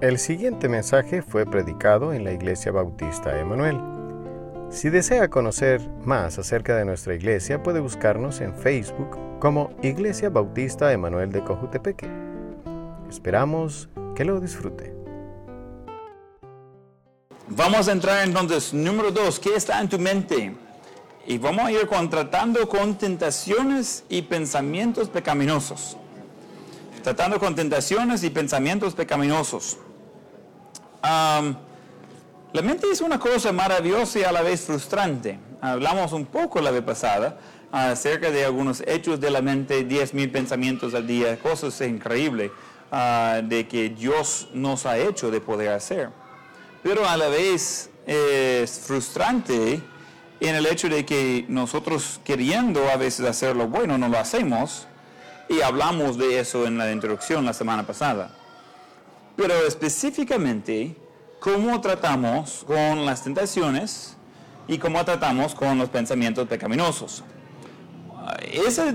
[0.00, 3.78] El siguiente mensaje fue predicado en la Iglesia Bautista Emanuel.
[4.70, 10.90] Si desea conocer más acerca de nuestra iglesia, puede buscarnos en Facebook como Iglesia Bautista
[10.90, 12.08] Emanuel de Cojutepeque.
[13.10, 14.94] Esperamos que lo disfrute.
[17.48, 20.56] Vamos a entrar entonces, número dos, ¿qué está en tu mente?
[21.26, 25.98] Y vamos a ir contratando con tentaciones y pensamientos pecaminosos.
[27.02, 29.76] Tratando con tentaciones y pensamientos pecaminosos
[31.02, 35.38] la mente es una cosa maravillosa y a la vez frustrante.
[35.60, 37.38] Hablamos un poco la vez pasada
[37.72, 42.50] acerca de algunos hechos de la mente, 10.000 pensamientos al día, cosas increíbles
[42.90, 46.10] ah, de que Dios nos ha hecho de poder hacer.
[46.82, 49.80] Pero a la vez es frustrante
[50.40, 54.86] en el hecho de que nosotros queriendo a veces hacer lo bueno no lo hacemos
[55.48, 58.30] y hablamos de eso en la introducción la semana pasada.
[59.40, 60.94] Pero específicamente,
[61.38, 64.14] cómo tratamos con las tentaciones
[64.68, 67.24] y cómo tratamos con los pensamientos pecaminosos.
[68.52, 68.94] Esa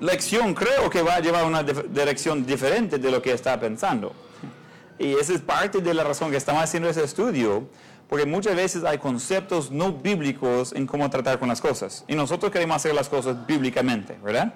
[0.00, 4.14] lección creo que va a llevar una dirección diferente de lo que está pensando.
[4.98, 7.68] Y esa es parte de la razón que estamos haciendo ese estudio,
[8.08, 12.02] porque muchas veces hay conceptos no bíblicos en cómo tratar con las cosas.
[12.08, 14.54] Y nosotros queremos hacer las cosas bíblicamente, ¿verdad?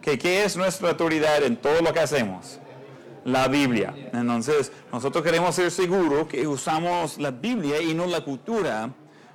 [0.00, 2.58] ¿Qué es nuestra autoridad en todo lo que hacemos?
[3.28, 3.94] La Biblia.
[4.12, 8.90] Entonces, nosotros queremos ser seguros que usamos la Biblia y no la cultura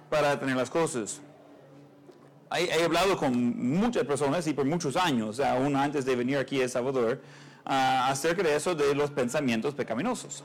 [0.09, 1.21] para tener las cosas.
[2.55, 6.69] He, hablado con muchas personas y por muchos años, aún antes de venir aquí a
[6.69, 7.21] Salvador,
[7.65, 10.43] acerca de eso de los pensamientos pecaminosos.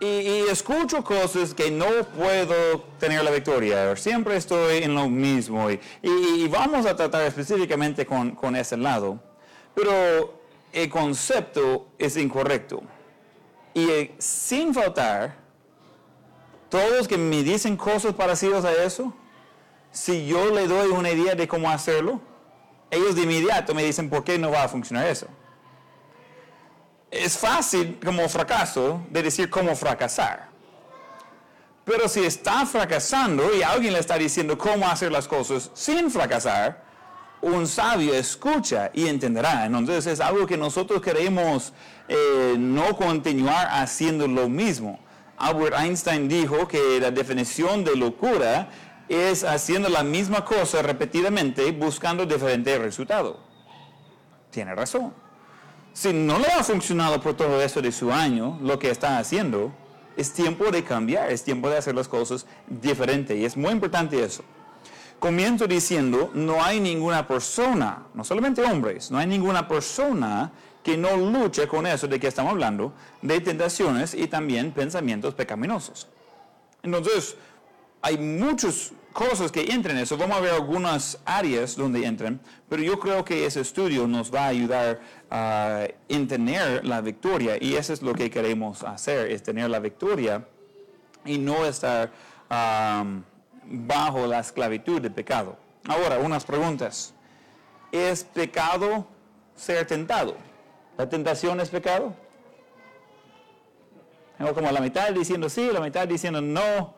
[0.00, 5.68] Y, escucho cosas que no puedo tener la victoria, siempre estoy en lo mismo.
[5.70, 9.20] Y, vamos a tratar específicamente con, con ese lado.
[9.74, 10.39] Pero
[10.72, 12.82] el concepto es incorrecto.
[13.74, 15.36] Y eh, sin faltar,
[16.68, 19.12] todos que me dicen cosas parecidas a eso,
[19.90, 22.20] si yo le doy una idea de cómo hacerlo,
[22.90, 25.26] ellos de inmediato me dicen por qué no va a funcionar eso.
[27.10, 30.48] Es fácil como fracaso de decir cómo fracasar.
[31.84, 36.84] Pero si está fracasando y alguien le está diciendo cómo hacer las cosas sin fracasar,
[37.42, 39.66] un sabio escucha y entenderá.
[39.66, 41.72] Entonces es algo que nosotros queremos
[42.08, 44.98] eh, no continuar haciendo lo mismo.
[45.38, 48.68] Albert Einstein dijo que la definición de locura
[49.08, 53.36] es haciendo la misma cosa repetidamente buscando diferentes resultados.
[54.50, 55.14] Tiene razón.
[55.92, 59.72] Si no le ha funcionado por todo eso de su año, lo que está haciendo,
[60.16, 63.36] es tiempo de cambiar, es tiempo de hacer las cosas diferentes.
[63.36, 64.44] Y es muy importante eso
[65.20, 70.50] comienzo diciendo, no hay ninguna persona, no solamente hombres, no hay ninguna persona
[70.82, 72.92] que no luche con eso de que estamos hablando,
[73.22, 76.08] de tentaciones y también pensamientos pecaminosos.
[76.82, 77.36] Entonces,
[78.02, 80.16] hay muchas cosas que entran en eso.
[80.16, 84.44] Vamos a ver algunas áreas donde entran, pero yo creo que ese estudio nos va
[84.44, 89.68] a ayudar a tener la victoria y eso es lo que queremos hacer, es tener
[89.68, 90.46] la victoria
[91.24, 92.10] y no estar
[93.70, 95.56] bajo la esclavitud del pecado.
[95.88, 97.14] Ahora, unas preguntas.
[97.92, 99.06] ¿Es pecado
[99.56, 100.36] ser tentado?
[100.98, 102.14] ¿La tentación es pecado?
[104.36, 106.94] Tengo como la mitad diciendo sí, la mitad diciendo no,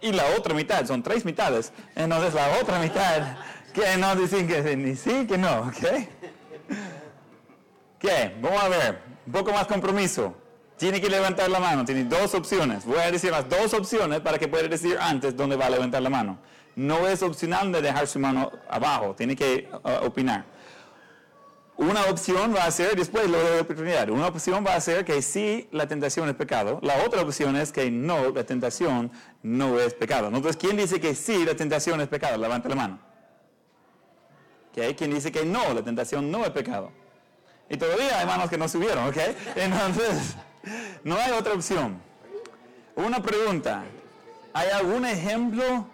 [0.00, 1.72] y la otra mitad, son tres mitades.
[1.94, 3.36] Entonces la otra mitad
[3.72, 6.08] que no dicen que ni sí, que no, ¿ok?
[7.98, 8.36] ¿Qué?
[8.40, 10.34] Vamos a ver, un poco más compromiso.
[10.76, 12.84] Tiene que levantar la mano, tiene dos opciones.
[12.84, 16.02] Voy a decir las dos opciones para que pueda decir antes dónde va a levantar
[16.02, 16.38] la mano.
[16.74, 20.44] No es opcional de dejar su mano abajo, tiene que uh, opinar.
[21.76, 25.22] Una opción va a ser, después lo de oportunidad, una opción va a ser que
[25.22, 26.80] sí, la tentación es pecado.
[26.82, 30.26] La otra opción es que no, la tentación no es pecado.
[30.28, 32.36] Entonces, ¿quién dice que sí, la tentación es pecado?
[32.38, 32.98] Levanta la mano.
[34.70, 34.94] ¿Okay?
[34.94, 36.90] ¿Quién dice que no, la tentación no es pecado?
[37.68, 39.18] Y todavía hay manos que no subieron, ¿ok?
[39.54, 40.36] Entonces...
[41.02, 42.00] No hay otra opción.
[42.96, 43.84] Una pregunta.
[44.52, 45.86] ¿Hay algún ejemplo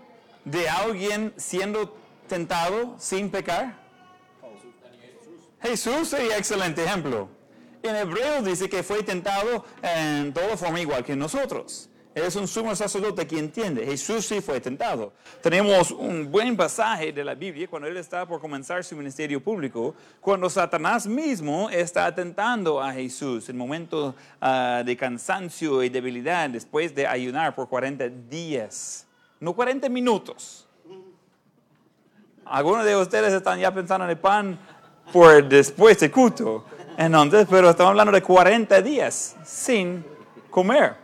[0.44, 1.96] de alguien siendo
[2.28, 3.78] tentado sin pecar?
[5.62, 7.28] Jesús sería excelente ejemplo.
[7.82, 11.89] En hebreo dice que fue tentado en toda forma igual que nosotros.
[12.26, 13.86] Es un sumo sacerdote que entiende.
[13.86, 15.12] Jesús sí fue tentado.
[15.42, 19.94] Tenemos un buen pasaje de la Biblia cuando él está por comenzar su ministerio público,
[20.20, 26.94] cuando Satanás mismo está tentando a Jesús en momentos ah, de cansancio y debilidad después
[26.94, 29.06] de ayunar por 40 días,
[29.40, 30.68] no 40 minutos.
[32.44, 34.58] Algunos de ustedes están ya pensando en el pan
[35.10, 36.66] por después de culto.
[36.98, 40.04] Entonces, pero estamos hablando de 40 días sin
[40.50, 40.99] comer.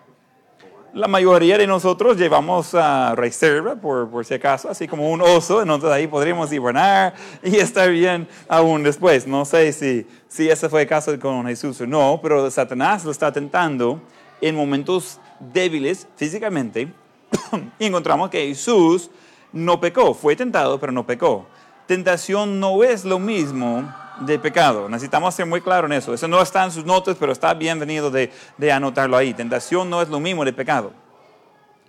[0.96, 5.60] La mayoría de nosotros llevamos a reserva por, por, si acaso, así como un oso,
[5.60, 7.12] entonces ahí podríamos hibernar
[7.42, 9.26] y estar bien aún después.
[9.26, 13.10] No sé si, si ese fue el caso con Jesús o no, pero Satanás lo
[13.10, 14.00] está tentando
[14.40, 16.88] en momentos débiles físicamente
[17.78, 19.10] y encontramos que Jesús
[19.52, 21.44] no pecó, fue tentado, pero no pecó.
[21.86, 23.84] Tentación no es lo mismo
[24.20, 24.88] de pecado.
[24.88, 26.14] Necesitamos ser muy claros en eso.
[26.14, 29.34] Eso no está en sus notas, pero está bienvenido de, de anotarlo ahí.
[29.34, 30.92] Tentación no es lo mismo de pecado.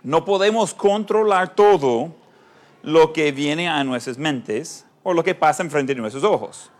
[0.02, 2.14] No podemos controlar todo
[2.82, 6.70] lo que viene a nuestras mentes o lo que pasa enfrente de nuestros ojos.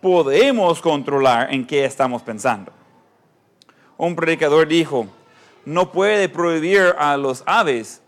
[0.00, 2.72] Podemos controlar en qué estamos pensando.
[3.96, 5.08] Un predicador dijo,
[5.64, 8.00] no puede prohibir a los aves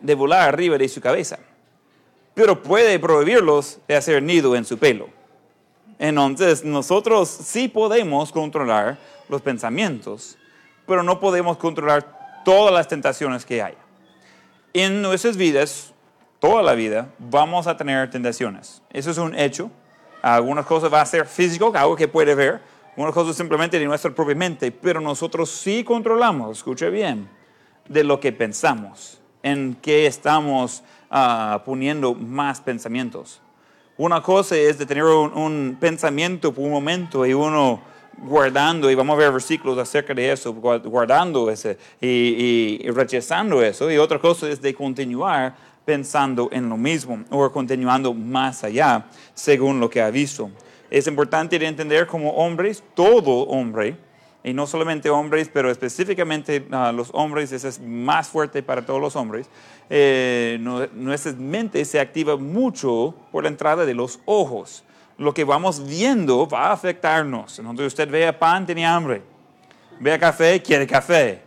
[0.00, 1.38] de volar arriba de su cabeza,
[2.34, 5.08] pero puede prohibirlos de hacer nido en su pelo.
[5.98, 8.98] Entonces, nosotros sí podemos controlar
[9.28, 10.36] los pensamientos,
[10.86, 13.74] pero no podemos controlar todas las tentaciones que hay.
[14.72, 15.92] En nuestras vidas,
[16.38, 18.82] toda la vida, vamos a tener tentaciones.
[18.92, 19.70] Eso es un hecho.
[20.22, 22.60] Algunas cosas va a ser físico, algo que puede ver.
[22.90, 24.70] Algunas cosas simplemente de nuestra propia mente.
[24.70, 27.28] Pero nosotros sí controlamos, escuche bien,
[27.88, 33.40] de lo que pensamos, en qué estamos uh, poniendo más pensamientos.
[33.98, 37.80] Una cosa es de tener un, pensamiento por un momento y uno
[38.18, 43.90] guardando, y vamos a ver versículos acerca de eso, guardando ese y, y, rechazando eso,
[43.90, 45.54] y otra cosa es de continuar
[45.86, 50.50] pensando en lo mismo o continuando más allá según lo que ha visto.
[50.90, 53.96] Es importante entender como hombres, todo hombre,
[54.46, 59.00] y no solamente hombres, pero específicamente uh, los hombres, eso es más fuerte para todos
[59.00, 59.48] los hombres,
[59.90, 60.56] eh,
[60.94, 64.84] nuestra mente se activa mucho por la entrada de los ojos.
[65.18, 67.58] Lo que vamos viendo va a afectarnos.
[67.58, 69.20] Entonces usted ve pan, tiene hambre.
[69.98, 71.42] Ve café, quiere café.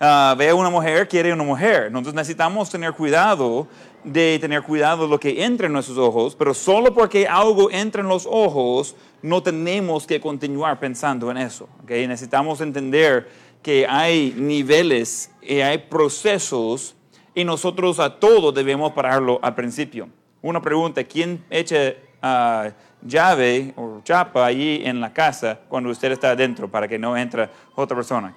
[0.00, 1.86] Uh, ve a una mujer, quiere una mujer.
[1.88, 3.66] Entonces necesitamos tener cuidado
[4.04, 8.02] de tener cuidado de lo que entra en nuestros ojos, pero solo porque algo entra
[8.02, 11.68] en los ojos, no tenemos que continuar pensando en eso.
[11.82, 12.06] ¿okay?
[12.06, 13.28] Necesitamos entender
[13.62, 16.94] que hay niveles y hay procesos
[17.34, 20.08] y nosotros a todo debemos pararlo al principio.
[20.42, 22.70] Una pregunta, ¿quién echa uh,
[23.00, 27.48] llave o chapa allí en la casa cuando usted está adentro para que no entre
[27.74, 28.34] otra persona?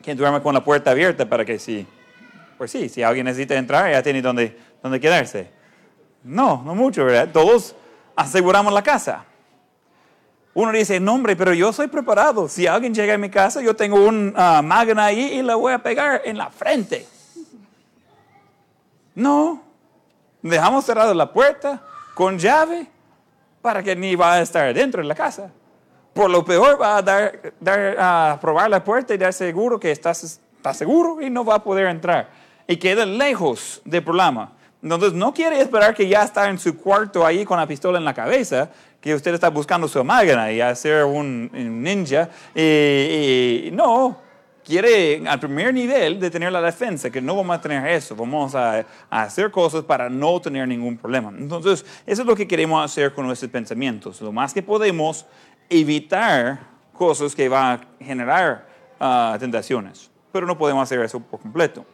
[0.00, 1.86] ¿Quién duerme con la puerta abierta para que sí?
[2.56, 5.50] Pues sí, si alguien necesita entrar, ya tiene donde, donde quedarse.
[6.22, 7.28] No, no mucho, ¿verdad?
[7.32, 7.74] Todos
[8.16, 9.24] aseguramos la casa.
[10.54, 12.48] Uno dice, no hombre, pero yo soy preparado.
[12.48, 15.72] Si alguien llega a mi casa, yo tengo un uh, magna ahí y la voy
[15.72, 17.06] a pegar en la frente.
[19.16, 19.62] No,
[20.42, 21.82] dejamos cerrada la puerta
[22.14, 22.86] con llave
[23.60, 25.50] para que ni va a estar dentro de la casa.
[26.12, 29.90] Por lo peor va a dar, dar a probar la puerta y dar seguro que
[29.90, 30.22] estás,
[30.56, 32.28] está seguro y no va a poder entrar.
[32.66, 34.52] Y queda lejos del problema.
[34.82, 38.04] Entonces no quiere esperar que ya está en su cuarto ahí con la pistola en
[38.04, 38.70] la cabeza,
[39.00, 41.50] que usted está buscando su máquina y hacer un,
[41.82, 42.28] ninja.
[42.54, 44.18] Y, no,
[44.62, 48.54] quiere al primer nivel de tener la defensa, que no vamos a tener eso, vamos
[48.54, 51.32] a, a, hacer cosas para no tener ningún problema.
[51.36, 54.20] Entonces, eso es lo que queremos hacer con nuestros pensamientos.
[54.20, 55.24] Lo más que podemos
[55.70, 56.60] evitar
[56.92, 58.66] cosas que van a generar
[59.00, 61.84] uh, tentaciones, pero no podemos hacer eso por completo.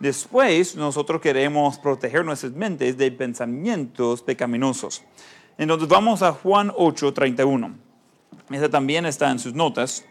[0.00, 5.02] Después, nosotros queremos proteger nuestras mentes de pensamientos pecaminosos.
[5.58, 7.74] Entonces vamos a Juan 8, 31.
[8.48, 10.06] Esa también está en sus notas.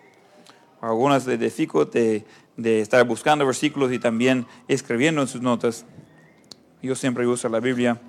[0.80, 5.86] Algunas de, de, de estar buscando versículos y también escribiendo en sus notas.
[6.84, 8.00] Yo siempre uso la Biblia,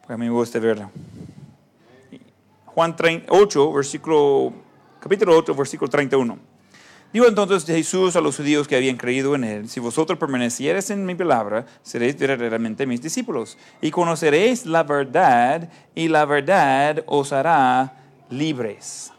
[0.00, 0.88] porque a mí me gusta verla.
[2.66, 2.94] Juan
[3.28, 4.52] 8, versículo,
[5.00, 6.53] capítulo 8, versículo 31.
[7.14, 11.06] Dijo entonces Jesús a los judíos que habían creído en él, si vosotros permaneciereis en
[11.06, 18.02] mi palabra, seréis verdaderamente mis discípulos y conoceréis la verdad y la verdad os hará
[18.30, 19.12] libres.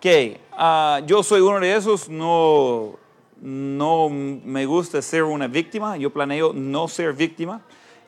[0.00, 2.98] Que ah, yo soy uno de esos, no,
[3.40, 7.62] no me gusta ser una víctima, yo planeo no ser víctima.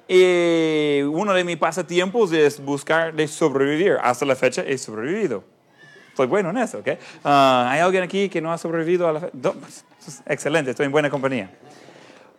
[0.09, 3.97] Y uno de mis pasatiempos es buscar de sobrevivir.
[4.02, 5.53] Hasta la fecha he sobrevivido
[6.14, 6.90] estoy bueno en eso, ¿ok?
[7.25, 9.21] Ah, ¿Hay alguien aquí que no ha sobrevivido a la...
[9.21, 9.85] Pues,
[10.26, 11.50] excelente, estoy en buena compañía.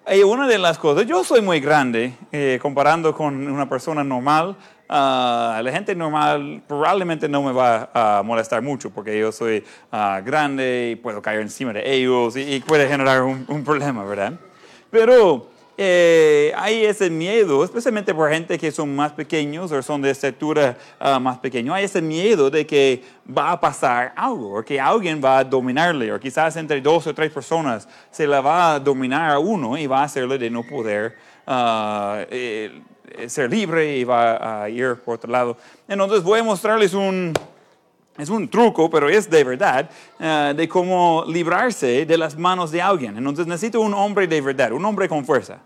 [0.09, 4.55] Y una de las cosas, yo soy muy grande eh, comparando con una persona normal.
[4.87, 10.23] Uh, la gente normal probablemente no me va a molestar mucho porque yo soy uh,
[10.23, 14.33] grande y puedo caer encima de ellos y, puede generar un, un, problema, ¿verdad?
[14.91, 20.09] Pero eh, hay ese miedo, especialmente por gente que son más pequeños o son de
[20.09, 24.79] estatura ah, más pequeño, hay ese miedo de que va a pasar algo, o que
[24.79, 28.79] alguien va a dominarle, o quizás entre dos o tres personas se la va a
[28.79, 32.81] dominar a uno y va a hacerle de no poder ah, eh,
[33.27, 35.57] ser libre y va a ir por otro lado.
[35.89, 37.33] Entonces voy a mostrarles un,
[38.17, 42.81] es un truco, pero es de verdad, ah, de cómo librarse de las manos de
[42.81, 43.17] alguien.
[43.17, 45.59] Entonces necesito un hombre de verdad, un hombre con fuerza.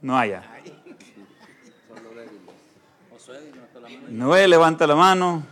[0.00, 0.42] No haya.
[4.08, 5.42] Noé levanta la mano.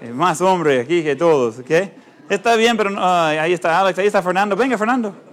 [0.00, 1.70] Es más hombre aquí que todos, ¿ok?
[2.28, 4.54] Está bien, pero ahí está Alex, ahí está Fernando.
[4.54, 5.25] Venga, Fernando.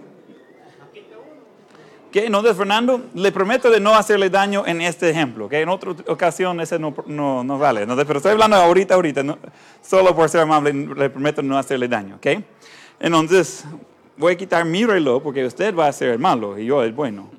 [2.15, 5.53] Entonces, Fernando, le prometo de no hacerle daño en este ejemplo, ¿ok?
[5.53, 7.87] En otra ocasión ese no, no, no vale.
[8.05, 9.23] pero estoy hablando ahorita, ahorita,
[9.81, 12.27] solo por ser amable, le prometo no hacerle daño, ¿ok?
[12.99, 13.65] Entonces,
[14.15, 16.93] voy a quitar mi reloj porque usted va a ser el malo y yo el
[16.93, 17.31] bueno,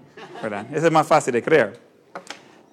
[0.42, 0.66] ¿verdad?
[0.72, 1.80] Eso es más fácil de creer.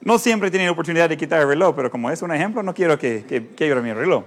[0.02, 2.98] No siempre tiene oportunidad de quitar el reloj, pero como es un ejemplo, no quiero
[2.98, 4.24] que, que quiebre mi reloj.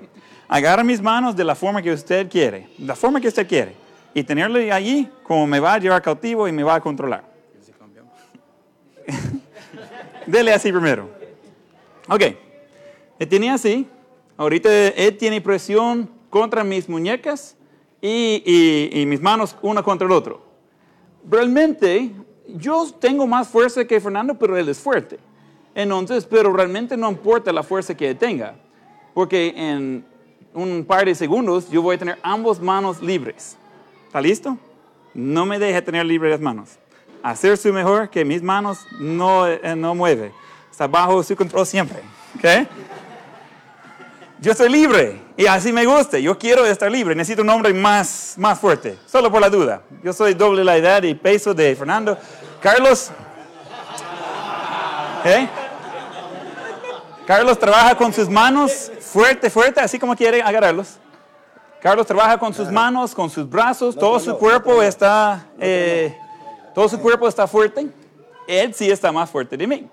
[0.46, 3.74] Agarra mis manos de la forma que usted quiere, la forma que usted quiere,
[4.14, 7.33] y tenerle allí como me va a llevar cautivo y me va a controlar.
[10.26, 11.08] Dele así primero.
[12.08, 12.22] Ok.
[13.18, 13.86] Él tiene así.
[14.36, 17.56] Ahorita él tiene presión contra mis muñecas
[18.00, 18.42] y,
[18.92, 20.42] y, mis manos una contra el otro.
[21.30, 22.10] Realmente,
[22.48, 25.18] yo tengo más fuerza que Fernando, pero él es fuerte.
[25.74, 28.56] Entonces, pero realmente no importa la fuerza que tenga,
[29.14, 30.04] porque en
[30.52, 33.56] un par de segundos yo voy a tener ambas manos libres.
[34.06, 34.58] ¿Está listo?
[35.14, 36.78] No me deje tener libres las manos
[37.24, 40.32] hacer su mejor, que mis manos no, eh, no mueve.
[40.70, 42.00] Está bajo su control siempre.
[42.36, 42.68] ¿okay?
[44.40, 46.18] Yo soy libre y así me gusta.
[46.18, 47.14] Yo quiero estar libre.
[47.14, 48.98] Necesito un hombre más, más fuerte.
[49.06, 49.80] Solo por la duda.
[50.02, 52.18] Yo soy doble la edad y peso de Fernando.
[52.60, 53.10] Carlos.
[55.24, 55.48] ¿eh?
[57.26, 60.98] Carlos trabaja con sus manos fuerte, fuerte, así como quiere agarrarlos.
[61.80, 66.18] Carlos trabaja con sus manos, con sus brazos, todo su cuerpo está eh,
[66.74, 67.86] todo su cuerpo está fuerte,
[68.46, 69.88] él sí está más fuerte de mí.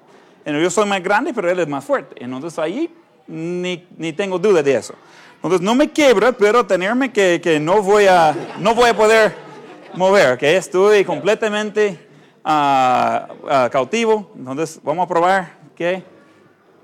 [0.45, 2.15] Yo soy más grande, pero él es más fuerte.
[2.23, 2.89] Entonces ahí
[3.27, 4.93] ni, ni tengo duda de eso.
[5.35, 9.35] Entonces no me quebra, pero tenerme que, que no, voy a, no voy a poder
[9.93, 12.07] mover, estoy completamente
[12.45, 14.31] uh, uh, cautivo.
[14.35, 16.03] Entonces vamos a probar que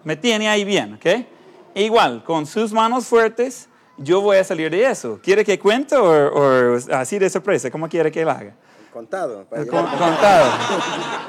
[0.03, 1.25] me tiene ahí bien, ¿ok?
[1.75, 5.19] igual, con sus manos fuertes, yo voy a salir de eso.
[5.21, 7.69] ¿Quiere que cuente o, o así de sorpresa?
[7.69, 8.53] ¿Cómo quiere que lo haga?
[8.91, 9.46] Contado.
[9.50, 10.51] contado.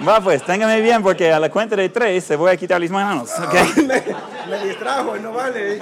[0.07, 2.91] Va pues, téngame bien porque a la cuenta de tres se voy a quitar las
[2.91, 3.31] manos.
[3.39, 3.87] ¿okay?
[4.49, 5.81] me, distrajo no vale.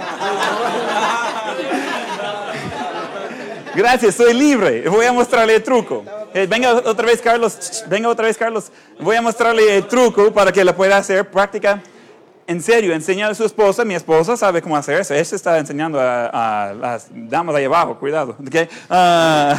[3.74, 4.88] Gracias, soy libre.
[4.88, 6.02] Voy a mostrarle el truco.
[6.32, 7.84] Eh, venga otra vez, Carlos.
[7.88, 8.72] Venga otra vez, Carlos.
[8.98, 11.82] Voy a mostrarle el truco para que lo pueda hacer práctica.
[12.46, 13.84] En serio, enseñar a su esposa.
[13.84, 15.12] Mi esposa sabe cómo hacer eso.
[15.12, 17.98] Ella está enseñando a, las damas de ahí abajo.
[17.98, 18.36] Cuidado.
[18.46, 18.68] Okay?
[18.88, 19.54] Uh,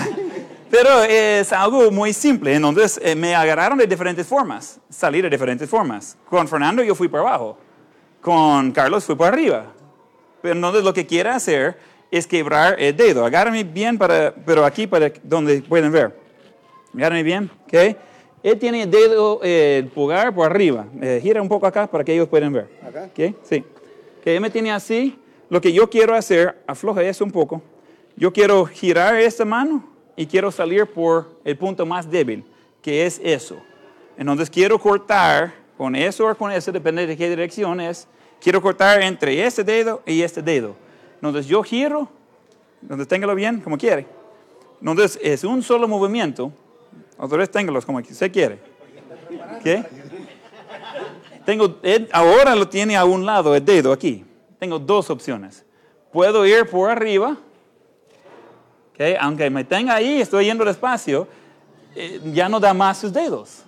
[0.69, 2.53] pero es algo muy simple.
[2.53, 6.17] Entonces eh, me agarraron de diferentes formas, salir de diferentes formas.
[6.29, 7.57] Con Fernando yo fui por abajo,
[8.21, 9.65] con Carlos fui por arriba.
[10.41, 11.77] Pero entonces lo que quiero hacer
[12.11, 13.25] es quebrar el dedo.
[13.25, 16.15] Agárrame bien, para, pero aquí para donde pueden ver.
[16.93, 17.97] Agárrame bien, ¿ok?
[18.43, 20.85] Él tiene el dedo, eh, el pulgar por arriba.
[21.01, 22.69] Eh, gira un poco acá para que ellos puedan ver.
[22.87, 23.09] ¿Acá?
[23.11, 23.35] ¿Ok?
[23.43, 23.63] Sí.
[24.23, 25.19] Que él me tiene así.
[25.49, 27.61] Lo que yo quiero hacer, afloja eso un poco.
[28.15, 32.43] Yo quiero girar esta mano y quiero salir por el punto más débil,
[32.81, 33.61] que es eso.
[34.17, 38.07] Entonces quiero cortar con eso o con eso, depende de qué dirección es,
[38.41, 40.75] quiero cortar entre este dedo y este dedo.
[41.15, 42.09] Entonces yo giro,
[42.81, 44.07] entonces téngalo bien como quiere.
[44.81, 46.51] Entonces es un solo movimiento,
[47.17, 48.59] otra vez téngalo como usted quiere.
[49.63, 49.83] ¿Qué?
[51.45, 51.79] Tengo,
[52.11, 54.25] ahora lo tiene a un lado el dedo aquí.
[54.59, 55.63] Tengo dos opciones.
[56.11, 57.37] Puedo ir por arriba
[59.19, 61.27] aunque me tenga ahí, estoy yendo despacio,
[61.95, 63.63] eh, ya no da más sus dedos.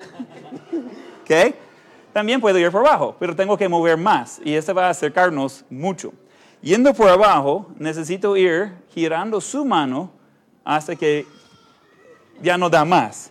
[1.22, 1.54] ¿Okay?
[2.12, 5.64] También puedo ir por abajo, pero tengo que mover más y este va a acercarnos
[5.68, 6.12] mucho.
[6.62, 10.10] Yendo por abajo, necesito ir girando su mano
[10.64, 11.26] hasta que
[12.42, 13.30] ya no da más.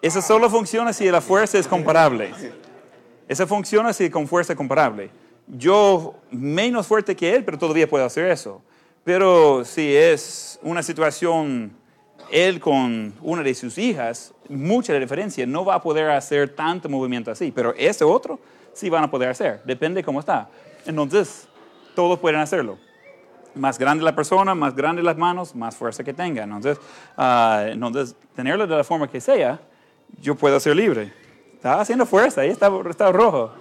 [0.00, 2.32] Eso solo funciona si la fuerza es comparable.
[3.26, 5.10] Eso funciona si con fuerza comparable.
[5.46, 8.62] Yo menos fuerte que él, pero todavía puedo hacer eso.
[9.08, 11.72] Pero si es una situación
[12.30, 17.30] él con una de sus hijas, mucha diferencia, no va a poder hacer tanto movimiento
[17.30, 18.38] así, pero ese otro
[18.74, 20.50] sí van a poder hacer, depende cómo está.
[20.84, 21.48] Entonces,
[21.94, 22.76] todos pueden hacerlo.
[23.54, 26.42] Más grande la persona, más grande las manos, más fuerza que tenga.
[26.42, 26.76] Entonces,
[27.16, 29.58] ah, entonces tenerlo de la forma que sea,
[30.20, 31.14] yo puedo ser libre.
[31.54, 33.54] Está haciendo fuerza, ahí está, está rojo.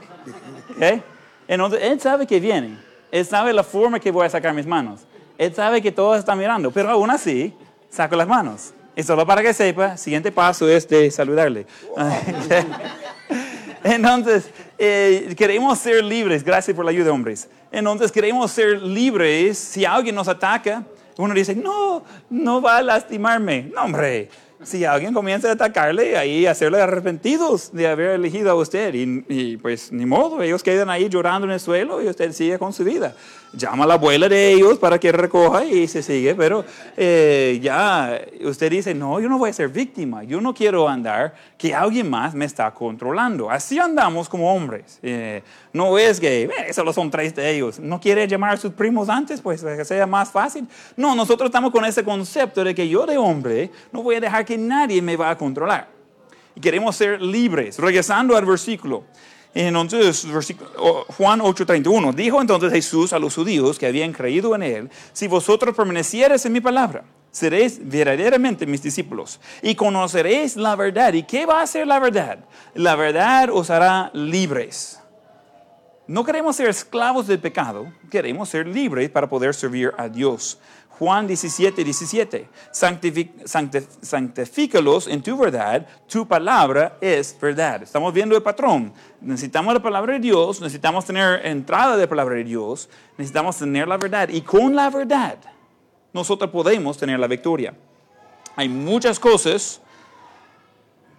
[0.75, 1.01] ¿Okay?
[1.47, 2.77] Entonces, él sabe que viene.
[3.09, 5.07] Él sabe la forma que voy a sacar mis manos.
[5.37, 7.53] Él sabe que todos están mirando, pero aún así,
[7.89, 8.73] saco las manos.
[8.95, 11.67] Y solo para que sepa, siguiente paso es de saludarle.
[13.83, 16.43] Entonces, eh, queremos ser libres.
[16.43, 17.47] Gracias por la ayuda, hombres.
[17.71, 19.57] Entonces, queremos ser libres.
[19.57, 20.83] Si alguien nos ataca,
[21.17, 23.69] uno dice, no, no va a lastimarme.
[23.73, 24.29] No, hombre
[24.63, 28.93] si alguien comienza a atacarle, ahí hacerle arrepentidos de haber elegido a usted.
[28.93, 32.73] Y, pues ni modo, ellos quedan ahí llorando en el suelo y usted sigue con
[32.73, 33.13] su vida.
[33.53, 36.65] Llama a la abuela de ellos para que recoja y se sigue, pero
[36.97, 41.33] eh, ya usted dice, no, yo no voy a ser víctima, yo no quiero andar
[41.57, 43.49] que alguien más me está controlando.
[43.49, 44.99] Así andamos como hombres.
[45.01, 47.79] Eh, no es que eh, solo son tres de ellos.
[47.79, 49.41] ¿No quiere llamar a sus primos antes?
[49.41, 50.67] Pues que sea más fácil.
[50.95, 54.45] No, nosotros estamos con ese concepto de que yo de hombre no voy a dejar
[54.47, 55.89] que nadie me va a controlar.
[56.55, 57.77] Y queremos ser libres.
[57.77, 59.03] Regresando al versículo.
[59.53, 60.25] Entonces,
[61.17, 65.75] Juan 8:31, dijo entonces Jesús a los judíos que habían creído en él, si vosotros
[65.75, 71.13] permaneciereis en mi palabra, seréis verdaderamente mis discípulos y conoceréis la verdad.
[71.13, 72.39] ¿Y qué va a ser la verdad?
[72.75, 74.99] La verdad os hará libres.
[76.05, 80.59] No queremos ser esclavos del pecado, queremos ser libres para poder servir a Dios.
[80.99, 82.49] Juan 17, 17.
[84.01, 87.83] santifícalos en tu verdad, tu palabra es verdad.
[87.83, 88.91] Estamos viendo el patrón.
[89.21, 93.87] Necesitamos la palabra de Dios, necesitamos tener entrada de la palabra de Dios, necesitamos tener
[93.87, 94.29] la verdad.
[94.29, 95.37] Y con la verdad,
[96.13, 97.75] nosotros podemos tener la victoria.
[98.55, 99.81] Hay muchas cosas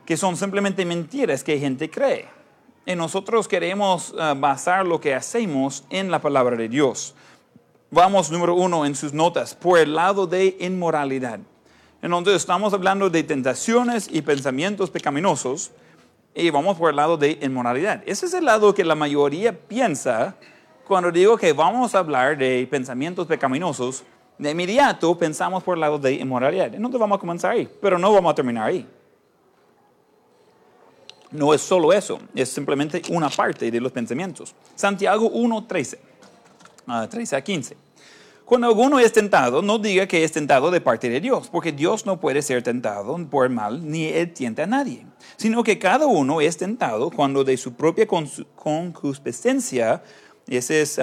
[0.05, 2.27] que son simplemente mentiras que gente cree.
[2.85, 7.15] Y nosotros queremos eh, basar lo que hacemos en la palabra de Dios.
[7.91, 11.41] Vamos, número uno, en sus notas, por el lado de inmoralidad.
[12.03, 15.71] Entonces estamos hablando de tentaciones y pensamientos pecaminosos
[16.35, 18.03] y vamos por el lado de inmoralidad.
[18.05, 20.37] Ese es el lado que la mayoría piensa
[20.87, 24.05] cuando digo que vamos a hablar de pensamientos pecaminosos.
[24.37, 26.75] De inmediato pensamos por el lado de inmoralidad.
[26.75, 28.87] Entonces vamos a comenzar ahí, pero no vamos a terminar ahí.
[31.31, 34.55] No es solo eso, es simplemente una parte de los pensamientos.
[34.75, 36.08] Santiago 1.13.
[37.11, 37.77] 13 a 15.
[38.45, 42.07] Cuando alguno es tentado, no diga que es tentado de parte de Dios, porque Dios
[42.07, 45.05] no puede ser tentado por mal, ni él tienta a nadie,
[45.37, 50.03] sino que cada uno es tentado cuando de su propia concupiscencia,
[50.47, 50.99] esa es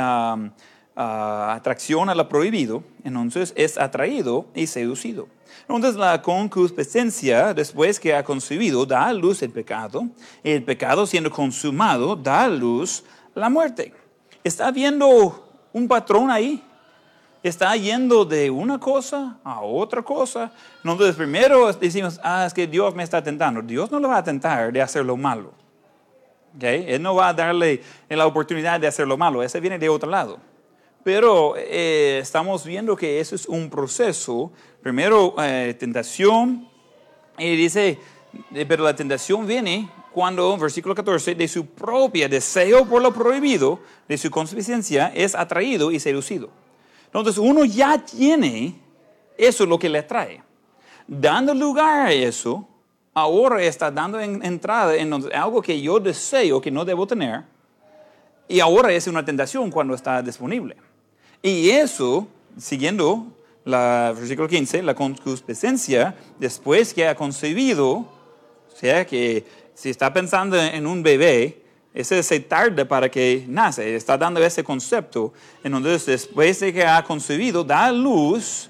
[0.95, 5.27] atracción a lo prohibido, entonces es atraído y seducido.
[5.69, 10.07] Entonces la concupiscencia, después que ha concebido, da a luz el pecado,
[10.43, 13.03] y el pecado siendo consumado, da a luz
[13.35, 13.93] la muerte.
[14.43, 15.44] Está viendo
[15.75, 16.63] un patrón ahí.
[17.43, 20.51] Está yendo de una cosa a otra cosa.
[20.83, 23.61] Entonces primero decimos, ah, es que Dios me está tentando.
[23.61, 25.51] Dios no le va a tentar de hacer lo malo.
[26.55, 26.85] ¿Okay?
[26.87, 29.43] Él no va a darle la oportunidad de hacer lo malo.
[29.43, 30.39] Ese viene de otro lado.
[31.03, 34.51] Pero eh, estamos viendo que eso es un proceso.
[34.81, 36.67] Primero, eh, tentación.
[37.37, 37.99] Y dice,
[38.53, 43.81] eh, pero la tentación viene cuando, versículo 14, de su propia deseo por lo prohibido,
[44.07, 46.49] de su consuficiencia, es atraído y seducido.
[47.07, 48.79] Entonces uno ya tiene
[49.37, 50.41] eso lo que le atrae.
[51.05, 52.65] Dando lugar a eso,
[53.13, 57.43] ahora está dando entrada en algo que yo deseo que no debo tener,
[58.47, 60.77] y ahora es una tentación cuando está disponible.
[61.41, 62.25] Y eso,
[62.57, 63.33] siguiendo
[63.65, 70.57] la versículo 15, la concupiscencia, después que ha concebido, o sea, que si está pensando
[70.57, 71.61] en un bebé,
[71.93, 75.31] ese se tarda para que nace, está dando ese concepto.
[75.63, 78.69] Entonces, después de que ha concebido, da a luz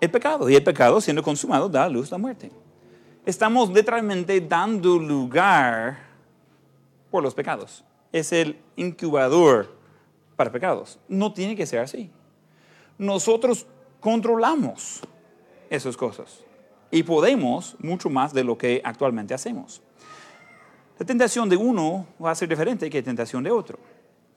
[0.00, 0.48] el pecado.
[0.50, 2.50] Y el pecado, siendo consumado, da a luz la muerte.
[3.24, 5.98] Estamos literalmente dando lugar
[7.10, 7.84] por los pecados.
[8.10, 9.74] Es el incubador
[10.34, 10.98] para pecados.
[11.08, 12.10] No tiene que ser así.
[12.96, 13.66] Nosotros
[14.00, 15.00] controlamos
[15.70, 16.40] esas cosas
[16.90, 19.82] y podemos mucho más de lo que actualmente hacemos.
[20.98, 23.78] La tentación de uno va a ser diferente que la tentación de otro.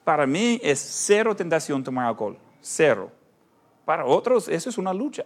[0.04, 3.12] Para mí es cero tentación tomar alcohol, cero.
[3.84, 5.26] Para otros eso es una lucha.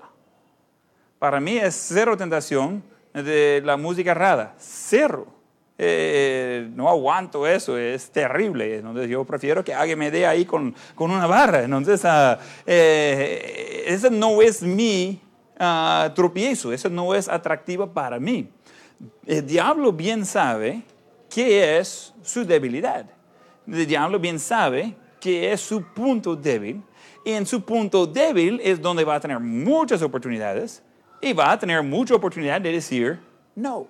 [1.19, 5.27] Para mí es cero tentación de la música rara, cero.
[5.77, 8.77] Eh, no aguanto eso, es terrible.
[8.77, 11.63] Entonces yo prefiero que alguien me dé ahí con, con una barra.
[11.63, 15.21] Entonces, uh, ese no es mi
[15.59, 18.49] uh, tropiezo, eso no es atractivo para mí.
[19.25, 20.81] El diablo bien sabe
[21.35, 23.05] qué es su debilidad.
[23.67, 26.81] El diablo bien sabe qué es su punto débil
[27.25, 30.81] Y en su punto débil es donde va a tener muchas oportunidades
[31.21, 33.19] y va a tener mucha oportunidad de decir
[33.53, 33.85] no.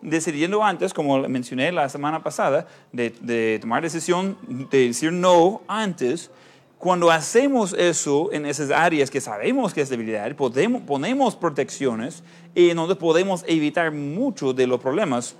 [0.00, 4.38] Decidiendo antes, como mencioné la semana pasada, de, tomar decisión
[4.70, 6.30] de decir no antes,
[6.78, 12.22] cuando hacemos eso en esas áreas que sabemos que es debilidad, podemos, ponemos protecciones
[12.54, 15.34] y en podemos evitar muchos de los problemas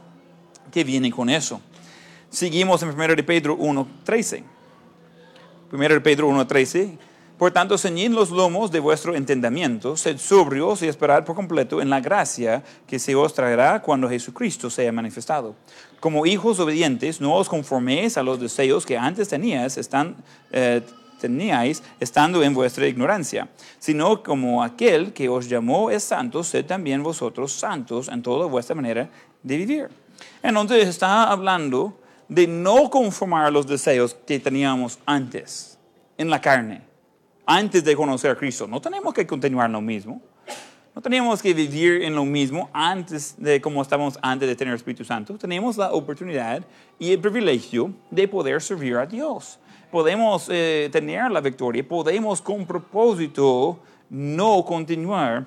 [0.76, 1.58] que vienen con eso.
[2.28, 4.42] Seguimos en 1 de Pedro 1.13.
[5.72, 6.98] 1 de Pedro 1.13.
[7.38, 11.88] Por tanto, ceñid los lomos de vuestro entendimiento, sed sobrios y esperad por completo en
[11.88, 15.54] la gracia que se os traerá cuando Jesucristo sea manifestado.
[15.98, 20.82] Como hijos obedientes, no os conforméis a los deseos que antes eh,
[21.18, 27.02] teníais estando en vuestra ignorancia, sino como aquel que os llamó es santo, sed también
[27.02, 29.08] vosotros santos en toda vuestra manera
[29.42, 30.05] de vivir.
[30.48, 35.76] Entonces está hablando de no conformar los deseos que teníamos antes
[36.16, 36.82] en la carne,
[37.44, 38.68] antes de conocer a Cristo.
[38.68, 40.22] No tenemos que continuar lo mismo.
[40.94, 44.76] No tenemos que vivir en lo mismo antes de como estábamos antes de tener el
[44.76, 45.36] Espíritu Santo.
[45.36, 46.64] Tenemos la oportunidad
[46.96, 49.58] y el privilegio de poder servir a Dios.
[49.90, 55.44] Podemos eh, tener la victoria, podemos con propósito no continuar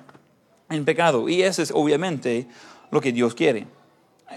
[0.68, 1.26] en pecado.
[1.26, 2.46] Y eso es obviamente
[2.90, 3.79] lo que Dios quiere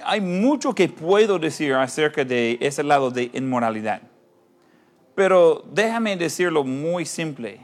[0.05, 4.01] hay mucho que puedo decir acerca de ese lado de inmoralidad.
[5.15, 7.59] Pero déjame decirlo muy simple.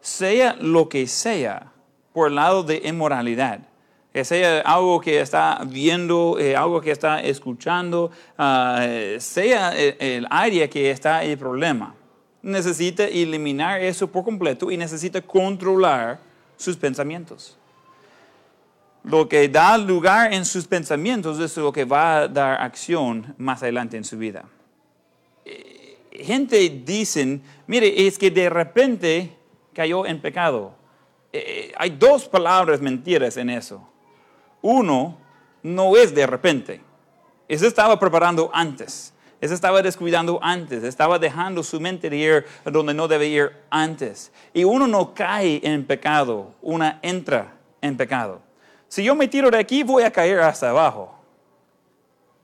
[0.00, 1.72] Sea lo que sea
[2.12, 3.60] por el lado de inmoralidad,
[4.22, 8.86] sea algo que está viendo, eh, algo que está escuchando, ah,
[9.18, 11.94] sea el, el área que está el problema,
[12.42, 16.20] necesita eliminar eso por completo y necesita controlar
[16.56, 17.58] sus pensamientos
[19.04, 23.62] lo que da lugar en sus pensamientos es lo que va a dar acción más
[23.62, 24.44] adelante en su vida.
[25.44, 29.36] Eh, gente dicen, mire, es que de repente
[29.74, 30.74] cayó en pecado.
[31.32, 33.86] Eh, hay dos palabras mentiras en eso.
[34.62, 35.18] Uno,
[35.62, 36.80] no es de repente.
[37.46, 39.12] Eso estaba preparando antes.
[39.38, 40.82] Eso estaba descuidando antes.
[40.82, 44.32] Estaba dejando su mente de ir donde no debe ir antes.
[44.54, 48.40] Y uno no cae en pecado, una entra en pecado.
[48.94, 51.12] Si yo me tiro de aquí, voy a caer hasta abajo.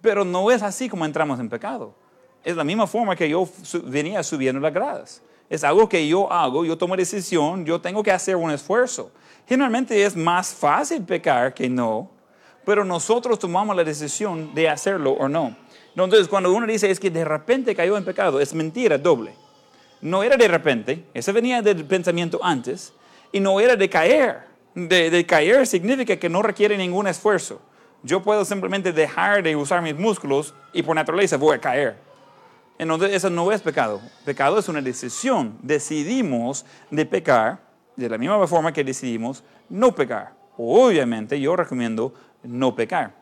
[0.00, 1.94] Pero no es así como entramos en pecado.
[2.42, 3.48] Es la misma forma que yo
[3.84, 5.22] venía subiendo las gradas.
[5.48, 9.12] Es algo que yo hago, yo tomo decisión, yo tengo que hacer un esfuerzo.
[9.46, 12.10] Generalmente es más fácil pecar que no,
[12.64, 15.56] pero nosotros tomamos la decisión de hacerlo o no.
[15.90, 19.36] Entonces, cuando uno dice es que de repente cayó en pecado, es mentira doble.
[20.00, 22.92] No era de repente, ese venía del pensamiento antes,
[23.30, 27.60] y no era de caer de, caer significa que no requiere ningún esfuerzo.
[28.02, 31.96] Yo puedo simplemente dejar de usar mis músculos y por naturaleza voy a caer.
[32.78, 34.00] Entonces eso no es pecado.
[34.24, 35.58] Pecado es una decisión.
[35.62, 37.60] Decidimos de pecar
[37.96, 40.32] de la misma forma que decidimos no pecar.
[40.56, 43.14] Obviamente yo recomiendo no pecar.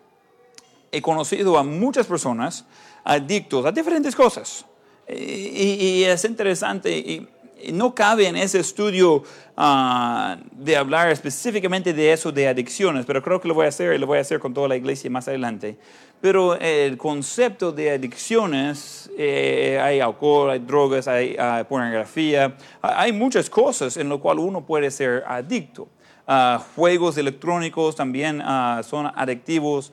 [0.92, 2.64] He conocido a muchas personas
[3.04, 4.64] adictos a diferentes cosas.
[5.08, 6.96] Y, es interesante.
[6.96, 7.28] Y,
[7.72, 9.22] no cabe en ese estudio
[9.56, 13.94] ah, de hablar específicamente de eso, de adicciones, pero creo que lo voy a hacer
[13.94, 15.76] y lo voy a hacer con toda la iglesia más adelante.
[16.20, 21.36] Pero el concepto de adicciones, eh, hay alcohol, hay drogas, hay,
[21.68, 25.88] pornografía, hay muchas cosas en lo cual uno puede ser adicto.
[26.26, 29.92] Ah, juegos electrónicos también ah, son adictivos,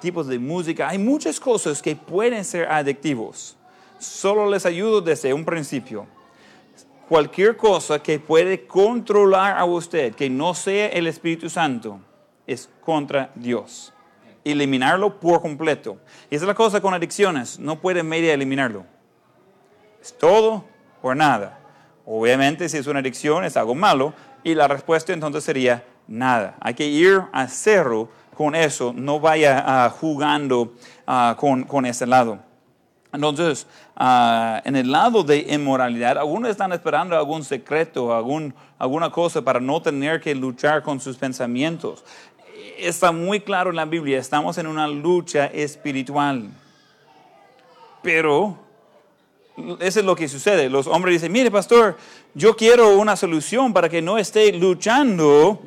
[0.00, 3.56] tipos de música, hay muchas cosas que pueden ser adictivos.
[3.98, 6.06] Solo les ayudo desde un principio
[7.08, 12.00] cualquier cosa que puede controlar a usted, que no sea el Espíritu Santo,
[12.46, 13.92] es contra Dios.
[14.44, 15.98] Eliminarlo por completo.
[16.30, 18.84] Y esa es la cosa con adicciones, no puede media eliminarlo.
[20.00, 20.64] Es todo
[21.02, 21.58] o nada.
[22.04, 26.56] Obviamente si es una adicción es algo malo y la respuesta entonces sería nada.
[26.60, 30.74] Hay que ir a cero con eso, no vaya ah, jugando
[31.06, 32.38] ah, con, con ese lado.
[33.12, 33.66] Entonces,
[33.96, 39.60] ah, en el lado de inmoralidad, algunos están esperando algún secreto, algún, alguna cosa para
[39.60, 42.04] no tener que luchar con sus pensamientos.
[42.78, 46.50] Está muy claro en la Biblia, estamos en una lucha espiritual.
[48.02, 48.58] Pero
[49.80, 50.68] eso es lo que sucede.
[50.68, 51.96] Los hombres dicen, mire pastor,
[52.34, 55.60] yo quiero una solución para que no esté luchando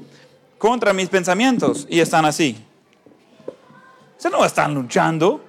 [0.57, 1.87] contra mis pensamientos.
[1.89, 2.55] Y están así.
[4.17, 5.41] Se no están luchando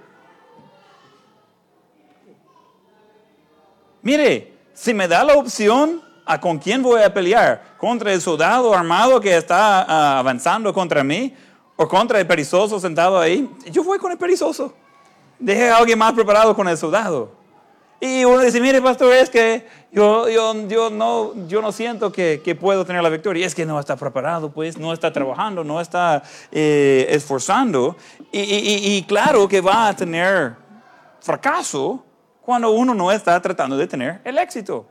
[4.03, 8.75] Mire, si me da la opción a con quién voy a pelear, contra el soldado
[8.75, 11.35] armado que está ah, avanzando contra mí
[11.77, 14.73] o contra el perezoso sentado ahí, yo voy con el perezoso.
[15.39, 17.33] Deje a alguien más preparado con el soldado.
[18.01, 22.41] Y uno dice, mire, pastor, es que yo, yo, yo, no, yo no siento que,
[22.45, 23.47] que puedo tener la victoria.
[23.47, 27.97] Es que no está preparado, pues, no está trabajando, no está eh, esforzando.
[28.33, 30.55] Y, y- y claro que va a tener
[31.21, 32.05] fracaso
[32.45, 34.87] cuando uno no está tratando de tener el éxito.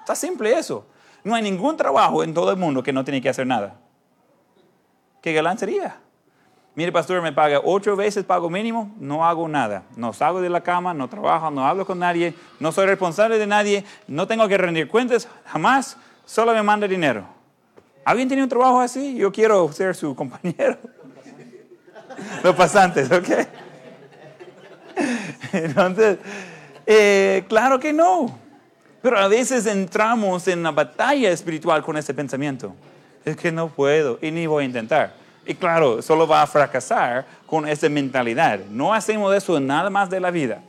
[0.00, 0.86] Está simple eso.
[1.22, 3.76] No hay ningún trabajo en todo el mundo que no tiene que hacer nada.
[5.20, 5.98] ¿Qué galán sería?
[6.74, 9.82] Mire, pastor, me paga ocho veces pago mínimo, no hago nada.
[9.96, 13.46] No salgo de la cama, no trabajo, no hablo con nadie, no soy responsable de
[13.46, 17.26] nadie, no tengo que rendir cuentas, jamás, solo me manda dinero.
[18.04, 19.16] ¿Alguien tiene un trabajo así?
[19.16, 20.78] Yo quiero ser su compañero.
[22.42, 23.28] Los pasantes, ¿ok?
[25.52, 26.18] Entonces,
[26.92, 28.36] eh, claro que no.
[29.00, 32.74] Pero a veces entramos en una batalla espiritual con ese pensamiento.
[33.24, 35.14] Es que no puedo y ni voy a intentar.
[35.46, 38.58] Y claro, solo va a fracasar con esa mentalidad.
[38.70, 40.62] No hacemos eso nada más de la vida.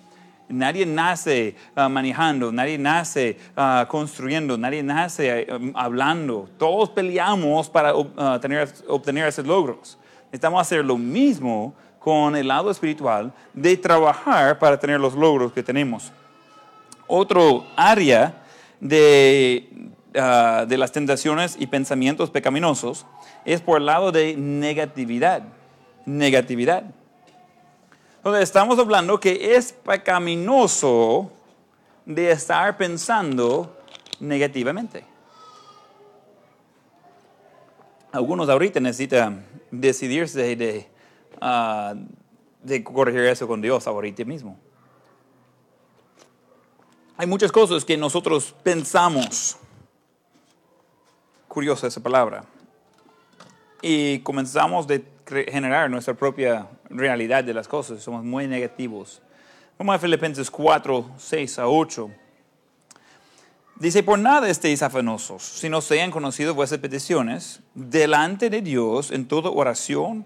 [0.48, 6.48] Nadie nace ah, manejando, nadie nace ah, construyendo, nadie nace eh, hablando.
[6.58, 9.98] Todos peleamos para ah, tener- obtener esos logros.
[10.26, 15.62] Necesitamos hacer lo mismo con el lado espiritual de trabajar para tener los logros que
[15.62, 16.12] tenemos.
[17.08, 18.44] Otro área
[18.80, 19.70] de,
[20.16, 23.06] ah, de las tentaciones y pensamientos pecaminosos
[23.46, 25.44] es por el lado de negatividad.
[26.06, 26.84] Negatividad.
[28.18, 31.32] Entonces estamos hablando que es pecaminoso
[32.06, 33.78] de estar pensando
[34.20, 35.04] negativamente.
[38.12, 40.90] Algunos ahorita necesitan decidirse de,
[41.41, 41.93] ah,
[42.63, 44.58] de corregir eso con Dios ahorita mismo.
[47.17, 49.58] Hay muchas cosas que nosotros pensamos.
[51.47, 52.45] Curiosa esa palabra.
[53.82, 58.01] Y comenzamos de generar nuestra propia realidad de las cosas.
[58.01, 59.21] Somos muy negativos.
[59.77, 62.12] Vamos a Filipenses 4, 6 a 8.
[63.75, 69.49] Dice, por nada estéis afanosos, sino sean conocidas vuestras peticiones delante de Dios en toda
[69.49, 70.25] oración